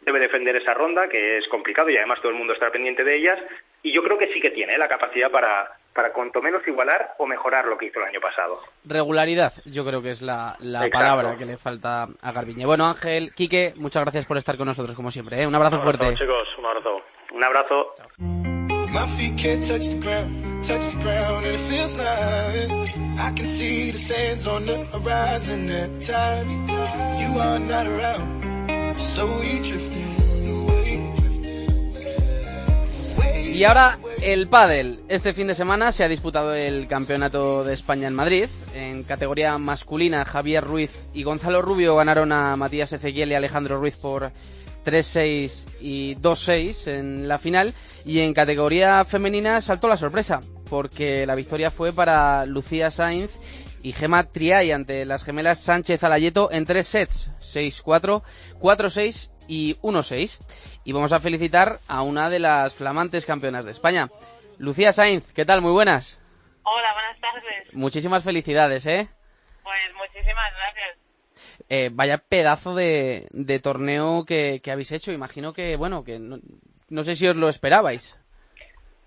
debe 0.00 0.20
defender 0.20 0.56
esa 0.56 0.74
ronda, 0.74 1.08
que 1.08 1.38
es 1.38 1.48
complicado 1.48 1.90
y 1.90 1.96
además 1.96 2.20
todo 2.20 2.30
el 2.30 2.38
mundo 2.38 2.52
está 2.52 2.70
pendiente 2.70 3.04
de 3.04 3.16
ellas. 3.16 3.38
Y 3.82 3.92
yo 3.92 4.02
creo 4.02 4.18
que 4.18 4.32
sí 4.32 4.40
que 4.40 4.50
tiene 4.50 4.74
¿eh? 4.74 4.78
la 4.78 4.88
capacidad 4.88 5.30
para, 5.30 5.70
para 5.94 6.12
cuanto 6.12 6.40
menos 6.40 6.66
igualar 6.66 7.14
o 7.18 7.26
mejorar 7.26 7.66
lo 7.66 7.76
que 7.76 7.86
hizo 7.86 8.00
el 8.00 8.08
año 8.08 8.20
pasado. 8.20 8.60
Regularidad, 8.84 9.52
yo 9.64 9.84
creo 9.84 10.02
que 10.02 10.10
es 10.10 10.22
la, 10.22 10.56
la 10.60 10.88
palabra 10.90 11.36
que 11.36 11.44
le 11.44 11.56
falta 11.56 12.08
a 12.20 12.32
Garbiñe. 12.32 12.66
Bueno, 12.66 12.86
Ángel, 12.86 13.32
Quique, 13.34 13.74
muchas 13.76 14.02
gracias 14.02 14.26
por 14.26 14.36
estar 14.38 14.56
con 14.56 14.66
nosotros, 14.66 14.96
como 14.96 15.10
siempre. 15.10 15.42
¿eh? 15.42 15.46
Un 15.46 15.54
abrazo 15.54 15.76
Un 15.76 15.82
fuerte. 15.82 16.14
chicos, 16.14 16.48
un 16.58 16.66
abrazo. 16.66 17.00
Un 17.34 17.44
abrazo. 17.44 17.94
Chao. 17.96 18.06
Y 33.52 33.64
ahora 33.64 33.98
el 34.22 34.48
pádel. 34.48 35.00
Este 35.08 35.34
fin 35.34 35.46
de 35.46 35.54
semana 35.54 35.92
se 35.92 36.02
ha 36.02 36.08
disputado 36.08 36.54
el 36.54 36.88
Campeonato 36.88 37.64
de 37.64 37.74
España 37.74 38.08
en 38.08 38.14
Madrid. 38.14 38.46
En 38.74 39.02
categoría 39.02 39.58
masculina, 39.58 40.24
Javier 40.24 40.64
Ruiz 40.64 41.06
y 41.12 41.22
Gonzalo 41.22 41.60
Rubio 41.60 41.94
ganaron 41.94 42.32
a 42.32 42.56
Matías 42.56 42.92
Ezequiel 42.92 43.30
y 43.30 43.34
Alejandro 43.34 43.78
Ruiz 43.78 43.96
por 43.96 44.32
3-6 44.86 45.66
y 45.82 46.16
2-6 46.16 46.92
en 46.92 47.28
la 47.28 47.38
final. 47.38 47.74
Y 48.06 48.20
en 48.20 48.32
categoría 48.32 49.04
femenina 49.04 49.60
saltó 49.60 49.86
la 49.86 49.98
sorpresa, 49.98 50.40
porque 50.70 51.26
la 51.26 51.34
victoria 51.34 51.70
fue 51.70 51.92
para 51.92 52.46
Lucía 52.46 52.90
Sainz 52.90 53.30
y 53.82 53.92
Gema 53.92 54.24
Triay 54.24 54.70
ante 54.70 55.04
las 55.04 55.24
gemelas 55.24 55.60
Sánchez 55.60 56.02
Alayeto 56.04 56.50
en 56.52 56.64
tres 56.64 56.86
sets, 56.86 57.30
6-4, 57.40 58.22
4-6 58.60 59.30
y 59.48 59.76
1-6. 59.82 60.38
Y 60.84 60.92
vamos 60.92 61.12
a 61.12 61.20
felicitar 61.20 61.78
a 61.88 62.02
una 62.02 62.30
de 62.30 62.38
las 62.38 62.74
flamantes 62.74 63.26
campeonas 63.26 63.64
de 63.64 63.72
España. 63.72 64.08
Lucía 64.58 64.92
Sainz, 64.92 65.32
¿qué 65.32 65.44
tal? 65.44 65.60
Muy 65.60 65.72
buenas. 65.72 66.20
Hola, 66.62 66.92
buenas 66.92 67.20
tardes. 67.20 67.74
Muchísimas 67.74 68.22
felicidades, 68.22 68.86
¿eh? 68.86 69.08
Pues 69.62 69.94
muchísimas 69.96 70.52
gracias. 70.54 70.98
Eh, 71.68 71.90
vaya 71.92 72.18
pedazo 72.18 72.74
de, 72.74 73.26
de 73.30 73.58
torneo 73.58 74.24
que, 74.24 74.60
que, 74.62 74.70
habéis 74.70 74.92
hecho. 74.92 75.12
Imagino 75.12 75.52
que, 75.52 75.76
bueno, 75.76 76.04
que 76.04 76.18
no, 76.18 76.38
no 76.88 77.02
sé 77.02 77.16
si 77.16 77.26
os 77.26 77.36
lo 77.36 77.48
esperabais. 77.48 78.18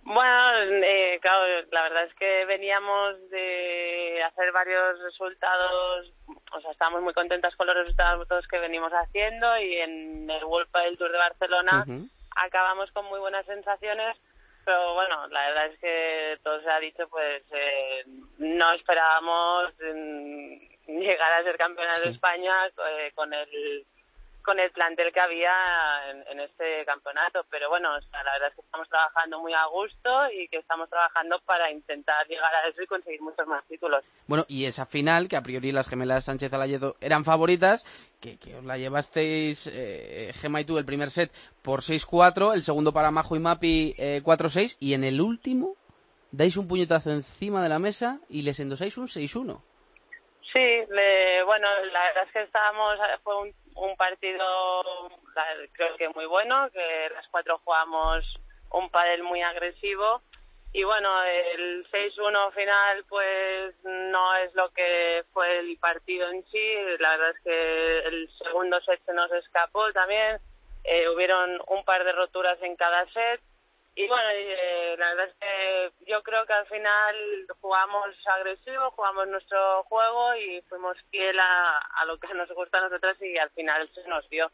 Bueno, 0.06 0.84
eh, 0.84 1.18
claro, 1.20 1.68
la 1.72 1.82
verdad 1.82 2.04
es 2.04 2.14
que 2.14 2.46
veníamos 2.46 3.28
de 3.32 4.22
hacer 4.24 4.52
varios 4.52 5.00
resultados, 5.02 6.14
o 6.52 6.62
sea, 6.62 6.72
estábamos 6.72 7.02
muy 7.02 7.14
contentas 7.14 7.56
con 7.56 7.66
los 7.66 7.76
resultados 7.76 8.48
que 8.48 8.60
venimos 8.60 8.92
haciendo 8.92 9.58
y 9.58 9.78
en 9.78 10.30
el 10.30 10.44
World 10.46 10.70
del 10.74 10.98
Tour 11.00 11.12
de 11.12 11.18
Barcelona 11.18 11.86
uh 11.88 11.92
-huh. 11.92 12.10
acabamos 12.36 12.92
con 12.92 13.06
muy 13.06 13.20
buenas 13.20 13.48
sensaciones, 13.48 14.16
pero 14.64 14.94
bueno, 14.94 15.26
la 15.30 15.48
verdad 15.48 15.66
es 15.68 15.80
que 15.80 16.38
todo 16.44 16.62
se 16.62 16.70
ha 16.70 16.80
dicho, 16.80 17.08
pues 17.10 17.44
eh, 17.52 18.04
no 18.38 18.74
esperábamos 18.74 19.74
mm, 19.80 20.54
llegar 21.00 21.34
a 21.34 21.44
ser 21.44 21.58
campeonas 21.58 21.98
sí. 21.98 22.10
de 22.10 22.14
España 22.14 22.68
eh, 22.68 23.12
con 23.16 23.34
el 23.34 23.84
con 24.46 24.60
el 24.60 24.72
plantel 24.72 25.12
que 25.12 25.20
había 25.20 25.52
en, 26.10 26.24
en, 26.28 26.40
este 26.40 26.86
campeonato. 26.86 27.46
Pero 27.50 27.70
bueno, 27.70 27.96
o 27.96 28.02
sea, 28.02 28.24
la 28.24 28.34
verdad 28.34 28.50
es 28.50 28.56
que 28.56 28.62
estamos 28.62 28.88
trabajando 28.88 29.40
muy 29.40 29.54
a 29.54 29.66
gusto 29.66 30.32
y 30.32 30.48
que 30.48 30.58
estamos 30.58 30.90
trabajando 30.90 31.40
para 31.46 31.72
intentar 31.72 32.28
llegar 32.28 32.54
a 32.54 32.68
eso 32.68 32.82
y 32.82 32.88
conseguir 32.88 33.22
muchos 33.22 33.48
más 33.48 33.66
títulos. 33.66 34.04
Bueno, 34.28 34.46
y 34.48 34.66
esa 34.66 34.86
final, 34.86 35.28
que 35.28 35.36
a 35.36 35.42
priori 35.42 35.72
las 35.72 35.90
gemelas 35.90 36.26
Sánchez 36.26 36.54
Alayedo 36.54 36.96
eran 37.02 37.26
favoritas, 37.26 37.84
que, 38.22 38.38
que 38.38 38.56
os 38.56 38.64
la 38.64 38.78
llevasteis 38.78 39.68
eh, 39.68 40.32
Gema 40.36 40.62
y 40.62 40.66
tú 40.66 40.78
el 40.78 40.86
primer 40.86 41.10
set 41.10 41.32
por 41.64 41.82
6-4, 41.82 42.54
el 42.54 42.62
segundo 42.62 42.94
para 42.94 43.12
Majo 43.12 43.36
y 43.36 43.40
Mapi 43.40 43.96
eh, 43.98 44.22
4-6, 44.24 44.78
y 44.80 44.94
en 44.94 45.04
el 45.04 45.20
último 45.20 45.76
dais 46.32 46.58
un 46.58 46.68
puñetazo 46.68 47.12
encima 47.12 47.64
de 47.64 47.70
la 47.70 47.80
mesa 47.80 48.20
y 48.30 48.44
les 48.44 48.60
endosáis 48.60 48.98
un 48.98 49.08
6-1. 49.08 49.62
Sí, 50.54 50.62
le, 50.90 51.44
bueno, 51.44 51.68
la 51.92 52.04
verdad 52.06 52.24
es 52.28 52.32
que 52.32 52.42
estábamos, 52.44 52.98
fue 53.24 53.42
un, 53.42 53.54
un 53.76 53.96
partido 53.98 54.46
creo 55.74 55.96
que 55.98 56.10
muy 56.10 56.26
bueno, 56.26 56.70
que 56.72 57.10
las 57.14 57.28
cuatro 57.30 57.60
jugamos 57.64 58.24
un 58.72 58.90
pádel 58.90 59.24
muy 59.24 59.42
agresivo. 59.42 60.22
Y 60.74 60.84
bueno, 60.84 61.24
el 61.24 61.88
6-1 61.90 62.52
final 62.52 63.06
pues 63.08 63.76
no 63.84 64.36
es 64.36 64.54
lo 64.56 64.70
que 64.72 65.24
fue 65.32 65.60
el 65.60 65.78
partido 65.78 66.30
en 66.30 66.44
sí, 66.48 66.74
la 67.00 67.12
verdad 67.12 67.30
es 67.30 67.44
que 67.44 68.00
el 68.00 68.30
segundo 68.44 68.82
set 68.82 69.00
se 69.06 69.14
nos 69.14 69.32
escapó 69.32 69.90
también, 69.94 70.38
eh, 70.84 71.08
hubieron 71.08 71.62
un 71.68 71.86
par 71.86 72.04
de 72.04 72.12
roturas 72.12 72.62
en 72.62 72.76
cada 72.76 73.06
set 73.14 73.42
y 73.96 74.08
bueno, 74.08 74.28
eh, 74.32 74.96
la 74.98 75.10
verdad 75.10 75.28
es 75.28 75.36
que 75.40 76.06
yo 76.12 76.22
creo 76.22 76.46
que 76.46 76.54
al 76.54 76.66
final 76.68 77.16
jugamos 77.62 78.08
agresivo, 78.26 78.92
jugamos 78.92 79.28
nuestro 79.28 79.84
juego 79.84 80.36
y 80.36 80.62
fuimos 80.64 80.98
fiel 81.12 81.40
a, 81.40 81.80
a 81.80 82.06
lo 82.06 82.18
que 82.18 82.34
nos 82.34 82.50
gusta 82.50 82.78
a 82.80 82.82
nosotros 82.90 83.16
y 83.22 83.38
al 83.38 83.50
final 83.52 83.90
se 83.94 84.08
nos 84.08 84.28
dio. 84.30 84.52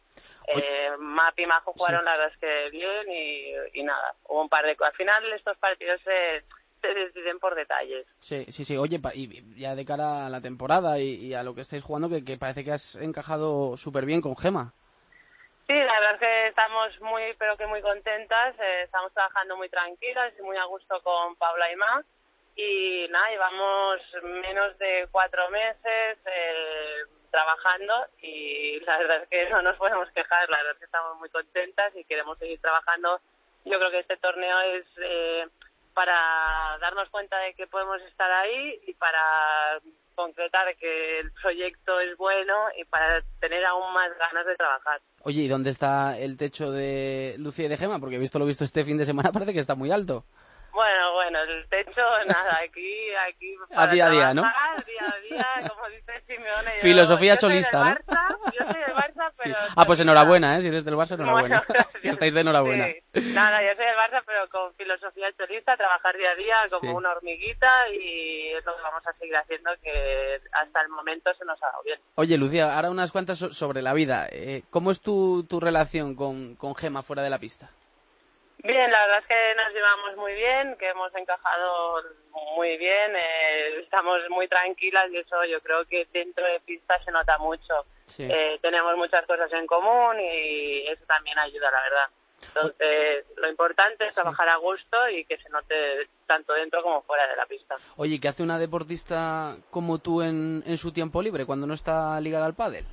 Eh, 0.48 0.92
Map 1.00 1.38
y 1.40 1.46
Majo 1.46 1.74
jugaron 1.74 2.02
sí. 2.02 2.06
la 2.06 2.12
verdad 2.18 2.34
es 2.34 2.38
que 2.40 2.70
bien 2.70 3.12
y, 3.12 3.80
y 3.80 3.84
nada, 3.84 4.14
hubo 4.26 4.42
un 4.42 4.50
par 4.50 4.66
de. 4.66 4.78
Al 4.80 4.94
final 4.94 5.34
estos 5.34 5.58
partidos 5.58 6.00
se, 6.04 6.44
se 6.82 6.94
deciden 6.94 7.40
por 7.40 7.56
detalles. 7.56 8.06
Sí, 8.20 8.46
sí, 8.52 8.64
sí. 8.64 8.78
Oye, 8.78 9.00
y 9.16 9.60
ya 9.60 9.76
de 9.76 9.86
cara 9.86 10.28
a 10.28 10.30
la 10.30 10.42
temporada 10.42 11.00
y, 11.00 11.16
y 11.16 11.34
a 11.34 11.44
lo 11.44 11.56
que 11.56 11.62
estáis 11.62 11.84
jugando, 11.84 12.10
que, 12.10 12.24
que 12.24 12.38
parece 12.38 12.64
que 12.64 12.74
has 12.74 12.96
encajado 12.96 13.76
súper 13.78 14.06
bien 14.06 14.22
con 14.22 14.36
Gema. 14.38 14.74
Sí, 15.72 15.78
la 15.78 16.00
verdad 16.02 16.14
es 16.16 16.20
que 16.20 16.48
estamos 16.48 17.00
muy, 17.00 17.34
pero 17.40 17.56
que 17.56 17.66
muy 17.66 17.82
contentas. 17.82 18.54
Eh, 18.60 18.82
estamos 18.84 19.14
trabajando 19.14 19.56
muy 19.56 19.70
tranquilas 19.70 20.34
y 20.38 20.42
muy 20.42 20.58
a 20.58 20.66
gusto 20.66 21.02
con 21.02 21.38
Paula 21.38 21.72
y 21.72 21.76
Ma. 21.78 22.04
Y 22.58 23.08
nada, 23.10 23.30
llevamos 23.30 24.02
menos 24.22 24.78
de 24.80 25.08
cuatro 25.14 25.50
meses. 25.50 26.18
Eh, 26.26 27.04
trabajando 27.32 28.08
y 28.22 28.82
la 28.82 28.98
verdad 28.98 29.24
es 29.24 29.30
que 29.30 29.50
no 29.50 29.62
nos 29.62 29.78
podemos 29.78 30.12
quejar, 30.12 30.50
la 30.50 30.58
verdad 30.58 30.74
es 30.74 30.80
que 30.80 30.86
estamos 30.86 31.18
muy 31.20 31.30
contentas 31.30 31.96
y 31.96 32.04
queremos 32.04 32.38
seguir 32.38 32.60
trabajando. 32.60 33.22
Yo 33.64 33.80
creo 33.80 33.92
que 33.92 34.00
este 34.00 34.18
torneo 34.18 34.60
es 34.74 34.86
eh, 34.98 35.48
para 35.94 36.78
darnos 36.80 37.10
cuenta 37.10 37.38
de 37.40 37.54
que 37.54 37.68
podemos 37.68 38.02
estar 38.04 38.32
ahí 38.32 38.80
y 38.88 38.94
para 38.94 39.80
concretar 40.16 40.76
que 40.78 41.20
el 41.20 41.32
proyecto 41.32 42.00
es 42.00 42.16
bueno 42.18 42.54
y 42.80 42.86
para 42.86 43.22
tener 43.40 43.66
aún 43.66 43.94
más 43.94 44.10
ganas 44.18 44.46
de 44.46 44.56
trabajar. 44.56 45.02
Oye, 45.24 45.42
¿y 45.42 45.48
dónde 45.48 45.70
está 45.70 46.18
el 46.18 46.38
techo 46.38 46.72
de 46.72 47.36
Lucía 47.38 47.66
y 47.66 47.70
de 47.70 47.78
Gema? 47.78 48.00
Porque 48.00 48.16
he 48.16 48.20
visto 48.20 48.40
lo 48.40 48.46
visto 48.46 48.64
este 48.64 48.84
fin 48.84 48.98
de 48.98 49.06
semana, 49.06 49.32
parece 49.34 49.54
que 49.54 49.60
está 49.60 49.76
muy 49.76 49.92
alto. 49.92 50.26
Bueno, 50.74 51.14
bueno, 51.14 51.40
el 51.44 51.68
techo, 51.70 52.02
nada, 52.28 52.60
aquí, 52.64 52.96
aquí... 53.30 53.56
A 53.76 53.88
día 53.88 54.06
a 54.06 54.10
día, 54.10 54.34
¿no? 54.34 54.42
Día 54.42 55.06
a 55.08 55.20
día, 55.20 55.70
como 55.70 55.88
dice 55.90 56.22
Simeone. 56.28 56.76
yo- 56.78 56.82
Filosofía 56.82 57.34
yo 57.36 57.40
soy 57.42 57.54
del 57.54 57.64
cholista, 57.64 57.84
¿no? 57.84 57.96
Barça, 57.96 58.38
yo 58.60 58.66
soy 58.72 58.82
del 58.82 58.94
Barça, 58.96 59.32
Sí. 59.32 59.42
pero... 59.44 59.56
Ah, 59.60 59.74
pues 59.76 59.86
cholista. 59.86 60.02
enhorabuena, 60.04 60.58
¿eh? 60.58 60.62
Si 60.62 60.68
eres 60.70 60.86
del 60.86 60.96
Barça, 60.96 61.14
enhorabuena. 61.16 61.64
Bueno, 61.68 61.84
gracias. 61.92 62.14
Estáis 62.14 62.34
de 62.34 62.42
enhorabuena. 62.42 62.88
Sí. 63.14 63.34
Nada, 63.34 63.62
yo 63.62 63.76
soy 63.76 63.86
del 63.86 63.96
Barça, 63.96 64.24
pero 64.26 64.50
con 64.50 64.74
filosofía 64.76 65.28
cholista, 65.38 65.78
trabajar 65.78 66.16
día 66.18 66.32
a 66.32 66.36
día 66.36 66.56
como 66.70 66.92
Sí. 66.92 66.98
una 66.98 67.12
hormiguita 67.12 67.90
y 67.90 68.50
es 68.54 68.66
lo 68.66 68.76
que 68.76 68.82
vamos 68.82 69.06
a 69.08 69.14
seguir 69.14 69.36
haciendo, 69.36 69.72
que 69.84 70.42
hasta 70.54 70.82
el 70.82 70.90
momento 70.90 71.34
se 71.34 71.46
nos 71.46 71.62
ha 71.64 71.68
dado 71.68 71.84
bien. 71.84 72.00
Oye, 72.16 72.38
Lucía, 72.38 72.76
ahora 72.76 72.90
unas 72.90 73.12
cuantas 73.12 73.38
so- 73.38 73.52
sobre 73.54 73.82
la 73.82 73.94
vida. 73.94 74.28
Eh, 74.32 74.64
¿Cómo 74.70 74.92
es 74.92 75.02
tu, 75.02 75.44
tu 75.50 75.60
relación 75.60 76.16
con, 76.16 76.56
con 76.56 76.76
Gema 76.76 77.04
fuera 77.04 77.22
de 77.22 77.30
la 77.30 77.40
pista? 77.40 77.70
Bien, 78.64 78.92
la 78.92 79.02
verdad 79.02 79.20
es 79.20 79.28
que 79.28 79.56
nos 79.56 79.74
llevamos 79.74 80.18
muy 80.18 80.34
bien, 80.34 80.76
que 80.78 80.90
hemos 80.90 81.14
encajado 81.16 82.04
muy 82.56 82.78
bien, 82.78 83.16
eh, 83.16 83.80
estamos 83.80 84.20
muy 84.30 84.48
tranquilas 84.48 85.10
y 85.12 85.18
eso 85.18 85.44
yo 85.46 85.60
creo 85.62 85.86
que 85.86 86.08
dentro 86.14 86.46
de 86.46 86.60
pista 86.60 87.02
se 87.04 87.12
nota 87.12 87.38
mucho. 87.40 87.86
Sí. 88.06 88.28
Eh, 88.30 88.60
tenemos 88.62 88.96
muchas 88.98 89.26
cosas 89.26 89.52
en 89.54 89.66
común 89.66 90.20
y 90.20 90.88
eso 90.88 91.04
también 91.08 91.40
ayuda, 91.40 91.72
la 91.72 91.82
verdad. 91.82 92.08
Entonces, 92.44 93.26
lo 93.38 93.50
importante 93.50 94.08
es 94.08 94.16
trabajar 94.16 94.50
a 94.50 94.58
gusto 94.58 95.10
y 95.10 95.26
que 95.26 95.38
se 95.38 95.50
note 95.50 96.10
tanto 96.26 96.54
dentro 96.54 96.82
como 96.82 97.02
fuera 97.04 97.28
de 97.28 97.36
la 97.36 97.46
pista. 97.46 97.76
Oye, 97.98 98.20
¿qué 98.20 98.28
hace 98.28 98.44
una 98.44 98.58
deportista 98.58 99.56
como 99.70 100.00
tú 100.00 100.22
en, 100.22 100.64
en 100.66 100.78
su 100.78 100.92
tiempo 100.92 101.22
libre 101.22 101.46
cuando 101.46 101.68
no 101.68 101.74
está 101.74 102.20
ligada 102.20 102.46
al 102.46 102.56
pádel? 102.56 102.86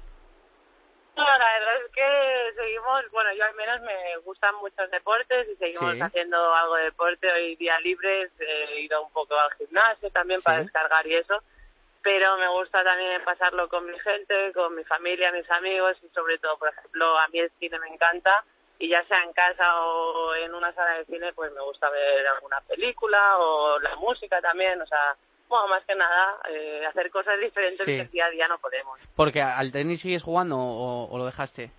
No, 1.18 1.24
la 1.24 1.52
verdad 1.58 1.76
es 1.84 1.90
que 1.92 2.52
seguimos, 2.54 3.10
bueno, 3.10 3.32
yo 3.32 3.44
al 3.44 3.54
menos 3.54 3.80
me 3.80 4.16
gustan 4.18 4.54
muchos 4.56 4.88
deportes 4.92 5.48
y 5.48 5.56
seguimos 5.56 5.94
Sí. 5.94 6.00
haciendo 6.00 6.54
algo 6.54 6.76
de 6.76 6.84
deporte. 6.84 7.28
Hoy 7.32 7.56
día 7.56 7.78
libres 7.80 8.30
he 8.38 8.80
ido 8.82 9.02
un 9.02 9.10
poco 9.12 9.34
al 9.36 9.52
gimnasio 9.54 10.10
también 10.10 10.40
para 10.42 10.58
Sí. 10.58 10.62
descargar 10.66 11.04
y 11.08 11.16
eso, 11.16 11.42
pero 12.02 12.36
me 12.36 12.46
gusta 12.48 12.84
también 12.84 13.24
pasarlo 13.24 13.68
con 13.68 13.84
mi 13.90 13.98
gente, 13.98 14.52
con 14.52 14.76
mi 14.76 14.84
familia, 14.84 15.32
mis 15.32 15.50
amigos 15.50 15.96
y 16.04 16.08
sobre 16.10 16.38
todo, 16.38 16.56
por 16.56 16.68
ejemplo, 16.68 17.18
a 17.18 17.26
mí 17.28 17.40
el 17.40 17.50
cine 17.58 17.80
me 17.80 17.88
encanta 17.88 18.44
y 18.78 18.88
ya 18.88 19.04
sea 19.06 19.24
en 19.24 19.32
casa 19.32 19.82
o 19.84 20.36
en 20.36 20.54
una 20.54 20.72
sala 20.72 20.98
de 20.98 21.04
cine, 21.06 21.32
pues 21.32 21.50
me 21.52 21.62
gusta 21.62 21.90
ver 21.90 22.28
alguna 22.28 22.60
película 22.60 23.38
o 23.38 23.80
la 23.80 23.96
música 23.96 24.40
también, 24.40 24.80
o 24.80 24.86
sea, 24.86 25.16
bueno, 25.48 25.68
más 25.68 25.84
que 25.84 25.94
nada, 25.94 26.38
eh, 26.50 26.84
hacer 26.86 27.10
cosas 27.10 27.38
diferentes 27.40 27.84
Sí. 27.84 27.96
que 27.96 28.04
día 28.06 28.26
a 28.26 28.30
día 28.30 28.48
no 28.48 28.58
podemos. 28.58 28.98
Porque 29.16 29.40
al 29.42 29.72
tenis 29.72 30.00
sigues 30.02 30.22
jugando 30.22 30.56
o, 30.58 31.08
o 31.10 31.18
lo 31.18 31.24
dejaste. 31.26 31.70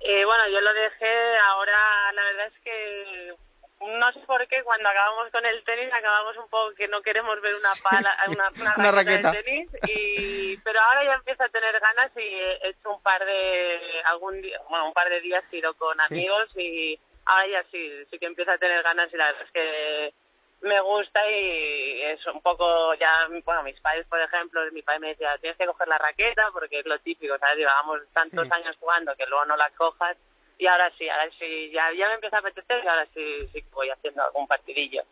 Eh, 0.00 0.24
bueno, 0.24 0.48
yo 0.48 0.60
lo 0.60 0.72
dejé, 0.74 1.38
ahora 1.38 2.12
la 2.12 2.22
verdad 2.22 2.46
es 2.46 2.60
que 2.62 3.34
no 3.80 4.12
sé 4.12 4.20
por 4.26 4.46
qué 4.48 4.62
cuando 4.64 4.88
acabamos 4.88 5.30
con 5.30 5.44
el 5.46 5.62
tenis 5.64 5.92
acabamos 5.92 6.36
un 6.36 6.48
poco 6.48 6.74
que 6.74 6.88
no 6.88 7.00
queremos 7.02 7.40
ver 7.40 7.52
una 7.54 7.70
pala, 7.82 8.16
una, 8.28 8.48
una 8.60 8.74
Una 8.76 8.90
raqueta, 8.92 9.30
raqueta. 9.30 9.30
de 9.32 9.42
tenis, 9.42 9.70
y, 9.88 10.56
pero 10.58 10.80
ahora 10.80 11.04
ya 11.04 11.14
empiezo 11.14 11.42
a 11.44 11.48
tener 11.48 11.78
ganas 11.80 12.10
y 12.16 12.20
he 12.20 12.68
hecho 12.70 12.90
un 12.90 13.02
par 13.02 13.24
de, 13.24 13.80
algún 14.04 14.40
día, 14.42 14.60
bueno, 14.68 14.86
un 14.86 14.92
par 14.92 15.08
de 15.08 15.20
días 15.20 15.44
tiro 15.50 15.74
con 15.74 15.96
Sí. 16.08 16.14
amigos 16.14 16.48
y 16.56 16.98
ahora 17.26 17.46
ya 17.48 17.62
sí, 17.70 18.04
sí 18.10 18.18
que 18.18 18.26
empiezo 18.26 18.50
a 18.52 18.58
tener 18.58 18.82
ganas 18.82 19.12
y 19.12 19.16
la 19.16 19.26
verdad 19.26 19.42
es 19.44 19.50
que 19.52 20.14
me 20.60 20.80
gusta 20.80 21.20
y 21.30 22.02
es 22.02 22.26
un 22.26 22.40
poco 22.42 22.94
ya, 22.94 23.10
bueno, 23.44 23.62
mis 23.62 23.78
padres, 23.80 24.06
por 24.08 24.20
ejemplo, 24.20 24.60
mi 24.72 24.82
padre 24.82 25.00
me 25.00 25.08
decía, 25.08 25.30
tienes 25.40 25.56
que 25.56 25.66
coger 25.66 25.88
la 25.88 25.98
raqueta 25.98 26.48
porque 26.52 26.80
es 26.80 26.86
lo 26.86 26.98
típico, 26.98 27.38
¿sabes? 27.38 27.58
Llevábamos 27.58 28.00
tantos 28.12 28.46
Sí. 28.46 28.52
años 28.52 28.76
jugando 28.80 29.14
que 29.16 29.26
luego 29.26 29.44
no 29.46 29.56
la 29.56 29.70
cojas 29.76 30.16
y 30.58 30.66
ahora 30.66 30.90
sí, 30.98 31.08
ahora 31.08 31.30
sí, 31.38 31.70
ya, 31.72 31.84
ya 31.96 32.08
me 32.08 32.14
empieza 32.14 32.36
a 32.36 32.40
apetecer 32.40 32.82
y 32.84 32.88
ahora 32.88 33.06
sí, 33.14 33.48
sí 33.52 33.64
voy 33.72 33.88
haciendo 33.90 34.24
algún 34.24 34.46
partidillo. 34.48 35.02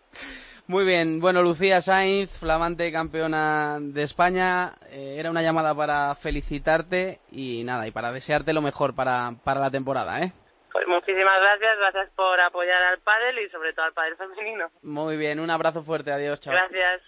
Muy 0.67 0.85
bien, 0.85 1.21
bueno, 1.21 1.43
Lucía 1.43 1.81
Sainz, 1.81 2.29
flamante 2.41 2.91
campeona 2.91 3.79
de 3.81 4.03
España, 4.03 4.75
eh, 4.91 5.15
era 5.21 5.31
una 5.31 5.43
llamada 5.43 5.73
para 5.77 6.13
felicitarte 6.17 7.21
y 7.31 7.63
nada, 7.63 7.87
y 7.87 7.93
para 7.93 8.11
desearte 8.11 8.53
lo 8.53 8.63
mejor 8.63 8.93
para, 8.97 9.35
para 9.45 9.61
la 9.61 9.71
temporada, 9.71 10.21
¿eh? 10.23 10.33
Pues 10.77 10.89
muchísimas 10.89 11.41
gracias, 11.41 11.79
gracias 11.79 12.11
por 12.15 12.39
apoyar 12.39 12.83
al 12.83 12.99
pádel 12.99 13.39
y 13.39 13.49
sobre 13.49 13.73
todo 13.73 13.87
al 13.87 13.95
pádel 13.95 14.15
femenino. 14.19 14.67
Muy 14.83 15.17
bien, 15.17 15.41
un 15.41 15.49
abrazo 15.49 15.83
fuerte, 15.83 16.13
adiós, 16.13 16.39
chao. 16.39 16.53
Gracias. 16.53 17.01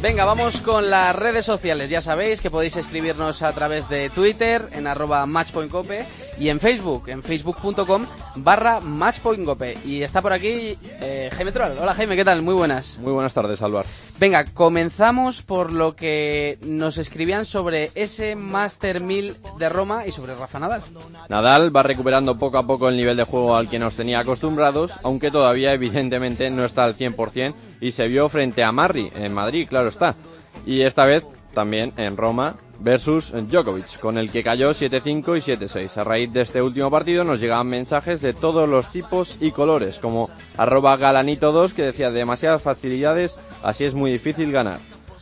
Venga, 0.00 0.24
vamos 0.24 0.62
con 0.62 0.88
las 0.88 1.14
redes 1.14 1.44
sociales. 1.44 1.90
Ya 1.90 2.00
sabéis 2.00 2.40
que 2.40 2.50
podéis 2.50 2.78
escribirnos 2.78 3.42
a 3.42 3.52
través 3.54 3.90
de 3.90 4.08
Twitter 4.08 4.70
en 4.72 4.86
arroba 4.86 5.26
matchpointcope 5.26 6.06
y 6.40 6.48
en 6.48 6.58
Facebook, 6.58 7.04
en 7.08 7.22
facebook.com 7.22 8.06
barra 8.36 8.80
matchpointcope. 8.80 9.78
Y 9.84 10.02
está 10.02 10.22
por 10.22 10.32
aquí 10.32 10.76
eh, 10.82 11.30
Jaime 11.32 11.52
Troll. 11.52 11.78
Hola 11.78 11.94
Jaime, 11.94 12.16
¿qué 12.16 12.24
tal? 12.24 12.40
Muy 12.40 12.54
buenas. 12.54 12.98
Muy 12.98 13.12
buenas 13.12 13.34
tardes, 13.34 13.60
Álvaro. 13.60 13.86
Venga, 14.18 14.46
comenzamos 14.46 15.42
por 15.42 15.72
lo 15.72 15.94
que 15.94 16.58
nos 16.62 16.96
escribían 16.96 17.44
sobre 17.44 17.90
ese 17.94 18.36
Master 18.36 19.00
1000 19.02 19.36
de 19.58 19.68
Roma 19.68 20.06
y 20.06 20.12
sobre 20.12 20.34
Rafa 20.34 20.58
Nadal. 20.58 20.82
Nadal 21.28 21.76
va 21.76 21.82
recuperando 21.82 22.38
poco 22.38 22.56
a 22.56 22.66
poco 22.66 22.88
el 22.88 22.96
nivel 22.96 23.18
de 23.18 23.24
juego 23.24 23.54
al 23.54 23.68
que 23.68 23.78
nos 23.78 23.94
tenía 23.94 24.20
acostumbrados, 24.20 24.92
aunque 25.02 25.30
todavía 25.30 25.74
evidentemente 25.74 26.48
no 26.48 26.64
está 26.64 26.84
al 26.84 26.96
100% 26.96 27.54
y 27.82 27.92
se 27.92 28.08
vio 28.08 28.30
frente 28.30 28.64
a 28.64 28.72
Marri 28.72 29.12
en 29.14 29.34
Madrid, 29.34 29.68
claro 29.68 29.88
está. 29.88 30.16
Y 30.64 30.80
esta 30.82 31.04
vez 31.04 31.22
también 31.52 31.92
en 31.98 32.16
Roma 32.16 32.56
versus 32.80 33.32
Djokovic, 33.32 33.98
con 34.00 34.18
el 34.18 34.30
que 34.30 34.42
cayó 34.42 34.70
7-5 34.70 35.36
y 35.36 35.56
7-6. 35.56 35.96
A 35.96 36.04
raíz 36.04 36.32
de 36.32 36.40
este 36.40 36.62
último 36.62 36.90
partido 36.90 37.24
nos 37.24 37.40
llegaban 37.40 37.68
mensajes 37.68 38.20
de 38.20 38.34
todos 38.34 38.68
los 38.68 38.88
tipos 38.88 39.36
y 39.40 39.52
colores, 39.52 39.98
como 39.98 40.30
arroba 40.56 40.98
galanito2 40.98 41.72
que 41.72 41.82
decía 41.82 42.10
demasiadas 42.10 42.62
facilidades, 42.62 43.38
así 43.62 43.84
es 43.84 43.94
muy 43.94 44.10
difícil 44.10 44.50
ganar. 44.52 44.80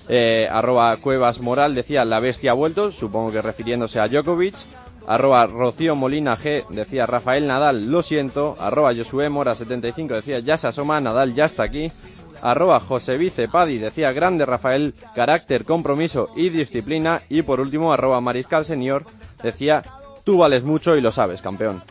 Eh, 0.08 0.48
arroba 0.50 0.96
Cuevas 0.96 1.40
Moral 1.40 1.74
decía 1.74 2.04
la 2.04 2.20
bestia 2.20 2.52
ha 2.52 2.54
vuelto, 2.54 2.90
supongo 2.90 3.30
que 3.30 3.42
refiriéndose 3.42 4.00
a 4.00 4.08
Djokovic. 4.08 4.56
Arroba 5.06 5.46
Rocío 5.46 5.96
Molina 5.96 6.36
G 6.36 6.66
decía 6.68 7.06
Rafael 7.06 7.46
Nadal, 7.46 7.90
lo 7.90 8.02
siento. 8.02 8.56
Arroba 8.60 8.94
Josué 8.94 9.30
Mora 9.30 9.54
75 9.54 10.14
decía 10.14 10.38
ya 10.40 10.58
se 10.58 10.66
asoma, 10.68 11.00
Nadal 11.00 11.34
ya 11.34 11.46
está 11.46 11.62
aquí. 11.62 11.90
Arroba 12.42 12.80
José 12.80 13.16
Vice 13.16 13.48
Padi 13.48 13.78
decía 13.78 14.12
grande 14.12 14.46
Rafael, 14.46 14.94
carácter, 15.14 15.64
compromiso 15.64 16.30
y 16.36 16.50
disciplina. 16.50 17.22
Y 17.28 17.42
por 17.42 17.60
último, 17.60 17.92
arroba 17.92 18.20
Mariscal 18.20 18.64
Senior 18.64 19.04
decía 19.42 19.82
tú 20.24 20.38
vales 20.38 20.64
mucho 20.64 20.96
y 20.96 21.00
lo 21.00 21.12
sabes, 21.12 21.42
campeón. 21.42 21.82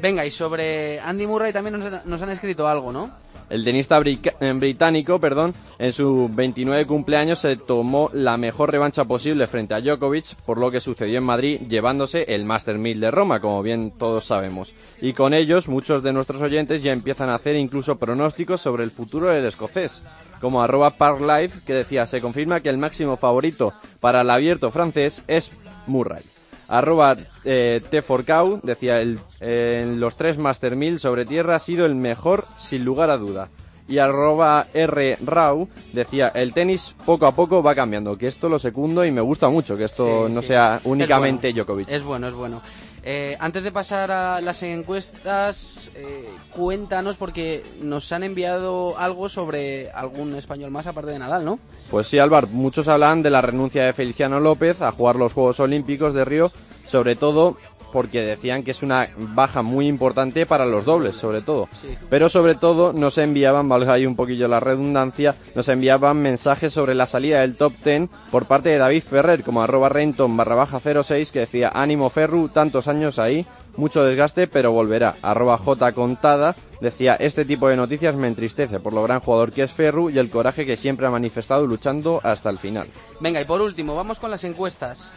Venga, 0.00 0.26
y 0.26 0.30
sobre 0.30 1.00
Andy 1.00 1.26
Murray 1.26 1.52
también 1.52 1.78
nos 2.04 2.22
han 2.22 2.30
escrito 2.30 2.66
algo, 2.66 2.92
¿no? 2.92 3.23
El 3.50 3.62
tenista 3.62 4.00
eh, 4.00 4.52
británico, 4.54 5.20
perdón, 5.20 5.54
en 5.78 5.92
su 5.92 6.30
29 6.32 6.86
cumpleaños 6.86 7.40
se 7.40 7.56
tomó 7.56 8.10
la 8.12 8.36
mejor 8.36 8.72
revancha 8.72 9.04
posible 9.04 9.46
frente 9.46 9.74
a 9.74 9.80
Djokovic 9.80 10.34
por 10.46 10.58
lo 10.58 10.70
que 10.70 10.80
sucedió 10.80 11.18
en 11.18 11.24
Madrid 11.24 11.60
llevándose 11.68 12.24
el 12.28 12.44
Master 12.44 12.78
1000 12.78 13.00
de 13.00 13.10
Roma, 13.10 13.40
como 13.40 13.62
bien 13.62 13.92
todos 13.98 14.24
sabemos. 14.24 14.74
Y 15.00 15.12
con 15.12 15.34
ellos 15.34 15.68
muchos 15.68 16.02
de 16.02 16.12
nuestros 16.12 16.40
oyentes 16.40 16.82
ya 16.82 16.92
empiezan 16.92 17.28
a 17.28 17.34
hacer 17.34 17.56
incluso 17.56 17.96
pronósticos 17.96 18.60
sobre 18.60 18.84
el 18.84 18.90
futuro 18.90 19.28
del 19.28 19.46
escocés. 19.46 20.02
Como 20.40 20.62
arroba 20.62 20.90
Parklife 20.90 21.60
que 21.66 21.74
decía, 21.74 22.06
se 22.06 22.20
confirma 22.20 22.60
que 22.60 22.70
el 22.70 22.78
máximo 22.78 23.16
favorito 23.16 23.72
para 24.00 24.22
el 24.22 24.30
abierto 24.30 24.70
francés 24.70 25.22
es 25.26 25.52
Murray. 25.86 26.33
Arroba 26.68 27.16
eh, 27.44 27.80
T4Cow 27.90 28.60
decía, 28.62 29.00
el, 29.00 29.18
eh, 29.40 29.80
en 29.82 30.00
los 30.00 30.16
tres 30.16 30.38
Master 30.38 30.76
1000 30.76 30.98
sobre 30.98 31.24
tierra 31.26 31.56
ha 31.56 31.58
sido 31.58 31.86
el 31.86 31.94
mejor 31.94 32.44
sin 32.58 32.84
lugar 32.84 33.10
a 33.10 33.16
duda. 33.18 33.48
Y 33.86 33.98
arroba 33.98 34.68
R 34.72 35.18
Rau 35.22 35.68
decía, 35.92 36.28
el 36.28 36.54
tenis 36.54 36.94
poco 37.04 37.26
a 37.26 37.34
poco 37.34 37.62
va 37.62 37.74
cambiando, 37.74 38.16
que 38.16 38.26
esto 38.26 38.48
lo 38.48 38.58
secundo 38.58 39.04
y 39.04 39.10
me 39.10 39.20
gusta 39.20 39.50
mucho, 39.50 39.76
que 39.76 39.84
esto 39.84 40.26
Sí, 40.26 40.32
no 40.32 40.40
sí. 40.40 40.48
sea 40.48 40.76
Es 40.80 40.86
únicamente 40.86 41.48
bueno. 41.48 41.64
Djokovic. 41.64 41.88
Es 41.90 42.02
bueno, 42.02 42.28
es 42.28 42.34
bueno. 42.34 42.62
Eh, 43.06 43.36
antes 43.38 43.62
de 43.62 43.70
pasar 43.70 44.10
a 44.10 44.40
las 44.40 44.62
encuestas, 44.62 45.92
eh, 45.94 46.26
cuéntanos 46.56 47.18
porque 47.18 47.62
nos 47.82 48.10
han 48.12 48.22
enviado 48.22 48.96
algo 48.96 49.28
sobre 49.28 49.90
algún 49.90 50.34
español 50.36 50.70
más 50.70 50.86
aparte 50.86 51.10
de 51.10 51.18
Nadal, 51.18 51.44
¿no? 51.44 51.58
Pues 51.90 52.06
sí, 52.06 52.18
Álvaro, 52.18 52.46
muchos 52.46 52.88
hablan 52.88 53.22
de 53.22 53.28
la 53.28 53.42
renuncia 53.42 53.84
de 53.84 53.92
Feliciano 53.92 54.40
López 54.40 54.80
a 54.80 54.90
jugar 54.90 55.16
los 55.16 55.34
Juegos 55.34 55.60
Olímpicos 55.60 56.14
de 56.14 56.24
Río, 56.24 56.50
sobre 56.86 57.14
todo 57.14 57.58
porque 57.94 58.22
decían 58.22 58.64
que 58.64 58.72
es 58.72 58.82
una 58.82 59.08
baja 59.16 59.62
muy 59.62 59.86
importante 59.86 60.46
para 60.46 60.66
los 60.66 60.84
dobles, 60.84 61.14
sobre 61.14 61.42
todo. 61.42 61.68
Sí. 61.80 61.96
Pero 62.10 62.28
sobre 62.28 62.56
todo 62.56 62.92
nos 62.92 63.18
enviaban, 63.18 63.68
valga 63.68 63.92
ahí 63.92 64.04
un 64.04 64.16
poquillo 64.16 64.48
la 64.48 64.58
redundancia, 64.58 65.36
nos 65.54 65.68
enviaban 65.68 66.16
mensajes 66.16 66.72
sobre 66.72 66.96
la 66.96 67.06
salida 67.06 67.42
del 67.42 67.54
top 67.54 67.72
10 67.84 68.08
por 68.32 68.46
parte 68.46 68.70
de 68.70 68.78
David 68.78 69.04
Ferrer, 69.04 69.44
como 69.44 69.62
arroba 69.62 69.90
renton 69.90 70.36
barra 70.36 70.56
baja 70.56 70.80
06, 70.80 71.30
que 71.30 71.38
decía, 71.38 71.70
ánimo 71.72 72.10
Ferru, 72.10 72.48
tantos 72.48 72.88
años 72.88 73.20
ahí, 73.20 73.46
mucho 73.76 74.04
desgaste, 74.04 74.48
pero 74.48 74.72
volverá. 74.72 75.14
Arroba 75.22 75.56
J 75.56 75.92
contada 75.92 76.56
decía, 76.80 77.14
este 77.14 77.44
tipo 77.44 77.68
de 77.68 77.76
noticias 77.76 78.14
me 78.14 78.28
entristece 78.28 78.80
por 78.80 78.92
lo 78.92 79.02
gran 79.02 79.20
jugador 79.20 79.52
que 79.52 79.62
es 79.62 79.72
Ferru 79.72 80.10
y 80.10 80.18
el 80.18 80.30
coraje 80.30 80.66
que 80.66 80.76
siempre 80.76 81.06
ha 81.06 81.10
manifestado 81.10 81.66
luchando 81.66 82.20
hasta 82.22 82.50
el 82.50 82.58
final. 82.58 82.88
Venga, 83.20 83.40
y 83.40 83.44
por 83.44 83.60
último, 83.60 83.94
vamos 83.94 84.18
con 84.18 84.30
las 84.30 84.44
encuestas. 84.44 85.12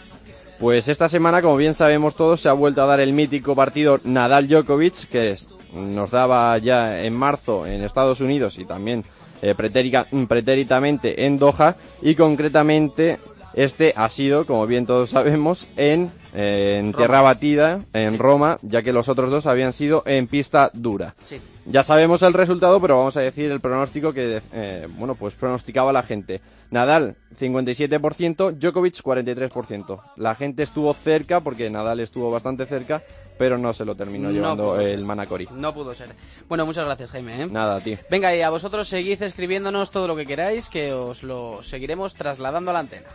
Pues 0.60 0.88
esta 0.88 1.08
semana, 1.08 1.41
como 1.41 1.56
bien 1.56 1.76
sabemos 1.76 2.15
todos, 2.15 2.41
se 2.41 2.50
ha 2.50 2.54
vuelto 2.54 2.82
a 2.82 2.88
dar 2.88 3.00
el 3.00 3.13
mítico 3.13 3.56
partido 3.56 4.00
Nadal-Djokovic, 4.04 5.08
que 5.08 5.36
nos 5.74 6.10
daba 6.10 6.58
ya 6.58 7.04
en 7.04 7.13
marzo 7.15 7.67
en 7.67 7.84
Estados 7.84 8.22
Unidos 8.22 8.58
y 8.58 8.65
también 8.65 9.06
eh, 9.43 9.54
pretérica- 9.56 10.08
pretéritamente 10.28 11.26
en 11.26 11.38
Doha, 11.38 11.76
y 12.02 12.15
concretamente 12.15 13.20
este 13.54 13.93
ha 13.96 14.10
sido, 14.10 14.48
como 14.48 14.65
bien 14.65 14.88
todos 14.88 15.12
sabemos, 15.12 15.67
en, 15.78 16.12
eh, 16.39 16.78
en 16.80 16.93
tierra 16.93 17.21
batida, 17.21 17.82
en 17.93 18.19
Roma, 18.19 18.60
ya 18.62 18.84
que 18.84 18.93
los 18.93 19.10
otros 19.10 19.32
dos 19.32 19.47
habían 19.47 19.73
sido 19.73 20.04
en 20.06 20.28
pista 20.28 20.69
dura. 20.73 21.15
Sí. 21.17 21.41
Ya 21.65 21.82
sabemos 21.82 22.21
el 22.21 22.34
resultado, 22.34 22.80
pero 22.80 22.95
vamos 22.97 23.17
a 23.17 23.21
decir 23.21 23.50
el 23.52 23.60
pronóstico 23.60 24.13
que, 24.13 24.39
eh, 24.54 24.88
bueno, 24.97 25.15
pues 25.15 25.34
pronosticaba 25.34 25.91
la 25.91 26.04
gente. 26.04 26.39
Nadal, 26.69 27.15
57%, 27.39 28.52
Djokovic, 28.52 29.02
43%. 29.02 30.00
La 30.17 30.36
gente 30.36 30.63
estuvo 30.63 30.93
cerca, 30.93 31.41
porque 31.41 31.69
Nadal 31.69 32.00
estuvo 32.02 32.30
bastante 32.30 32.65
cerca, 32.65 33.02
pero 33.39 33.58
no 33.58 33.73
se 33.73 33.86
lo 33.86 33.95
terminó 33.95 34.28
No 34.30 34.34
llevando 34.34 34.76
ser. 34.78 34.88
el 34.89 35.06
Manacori. 35.06 35.47
No 35.52 35.73
pudo 35.73 35.93
ser. 35.95 36.10
Bueno, 36.47 36.65
muchas 36.65 36.86
gracias, 36.86 37.10
Jaime. 37.12 37.41
¿eh? 37.43 37.47
Nada, 37.47 37.80
tío. 37.80 37.97
Venga, 38.12 38.36
y 38.36 38.41
a 38.41 38.50
vosotros 38.50 38.88
seguid 38.88 39.21
escribiéndonos 39.23 39.91
todo 39.91 40.08
lo 40.08 40.15
que 40.15 40.26
queráis, 40.26 40.69
que 40.69 40.93
os 40.93 41.23
lo 41.23 41.63
seguiremos 41.63 42.13
trasladando 42.15 42.71
a 42.71 42.73
la 42.76 42.80
antena. 42.82 43.08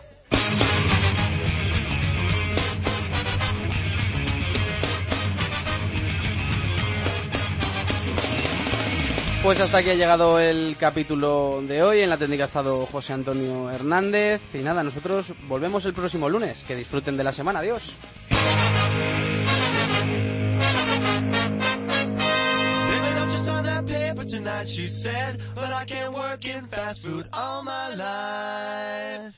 Pues 9.43 9.59
hasta 9.59 9.79
aquí 9.79 9.91
ha 9.91 9.95
llegado 9.95 10.39
el 10.39 10.77
capítulo 10.79 11.63
de 11.67 11.83
hoy. 11.83 12.01
En 12.01 12.11
la 12.11 12.17
técnica 12.17 12.45
ha 12.45 12.47
estado 12.47 12.87
José 12.87 13.13
Antonio 13.13 13.71
Hernández. 13.71 14.41
Y 14.55 14.59
nada, 14.59 14.85
nosotros 14.85 15.35
volvemos 15.49 15.85
el 15.85 15.95
próximo 15.95 16.29
lunes. 16.29 16.63
Que 16.63 16.77
disfruten 16.77 17.17
de 17.17 17.25
la 17.25 17.33
semana. 17.33 17.59
Adiós. 17.59 17.93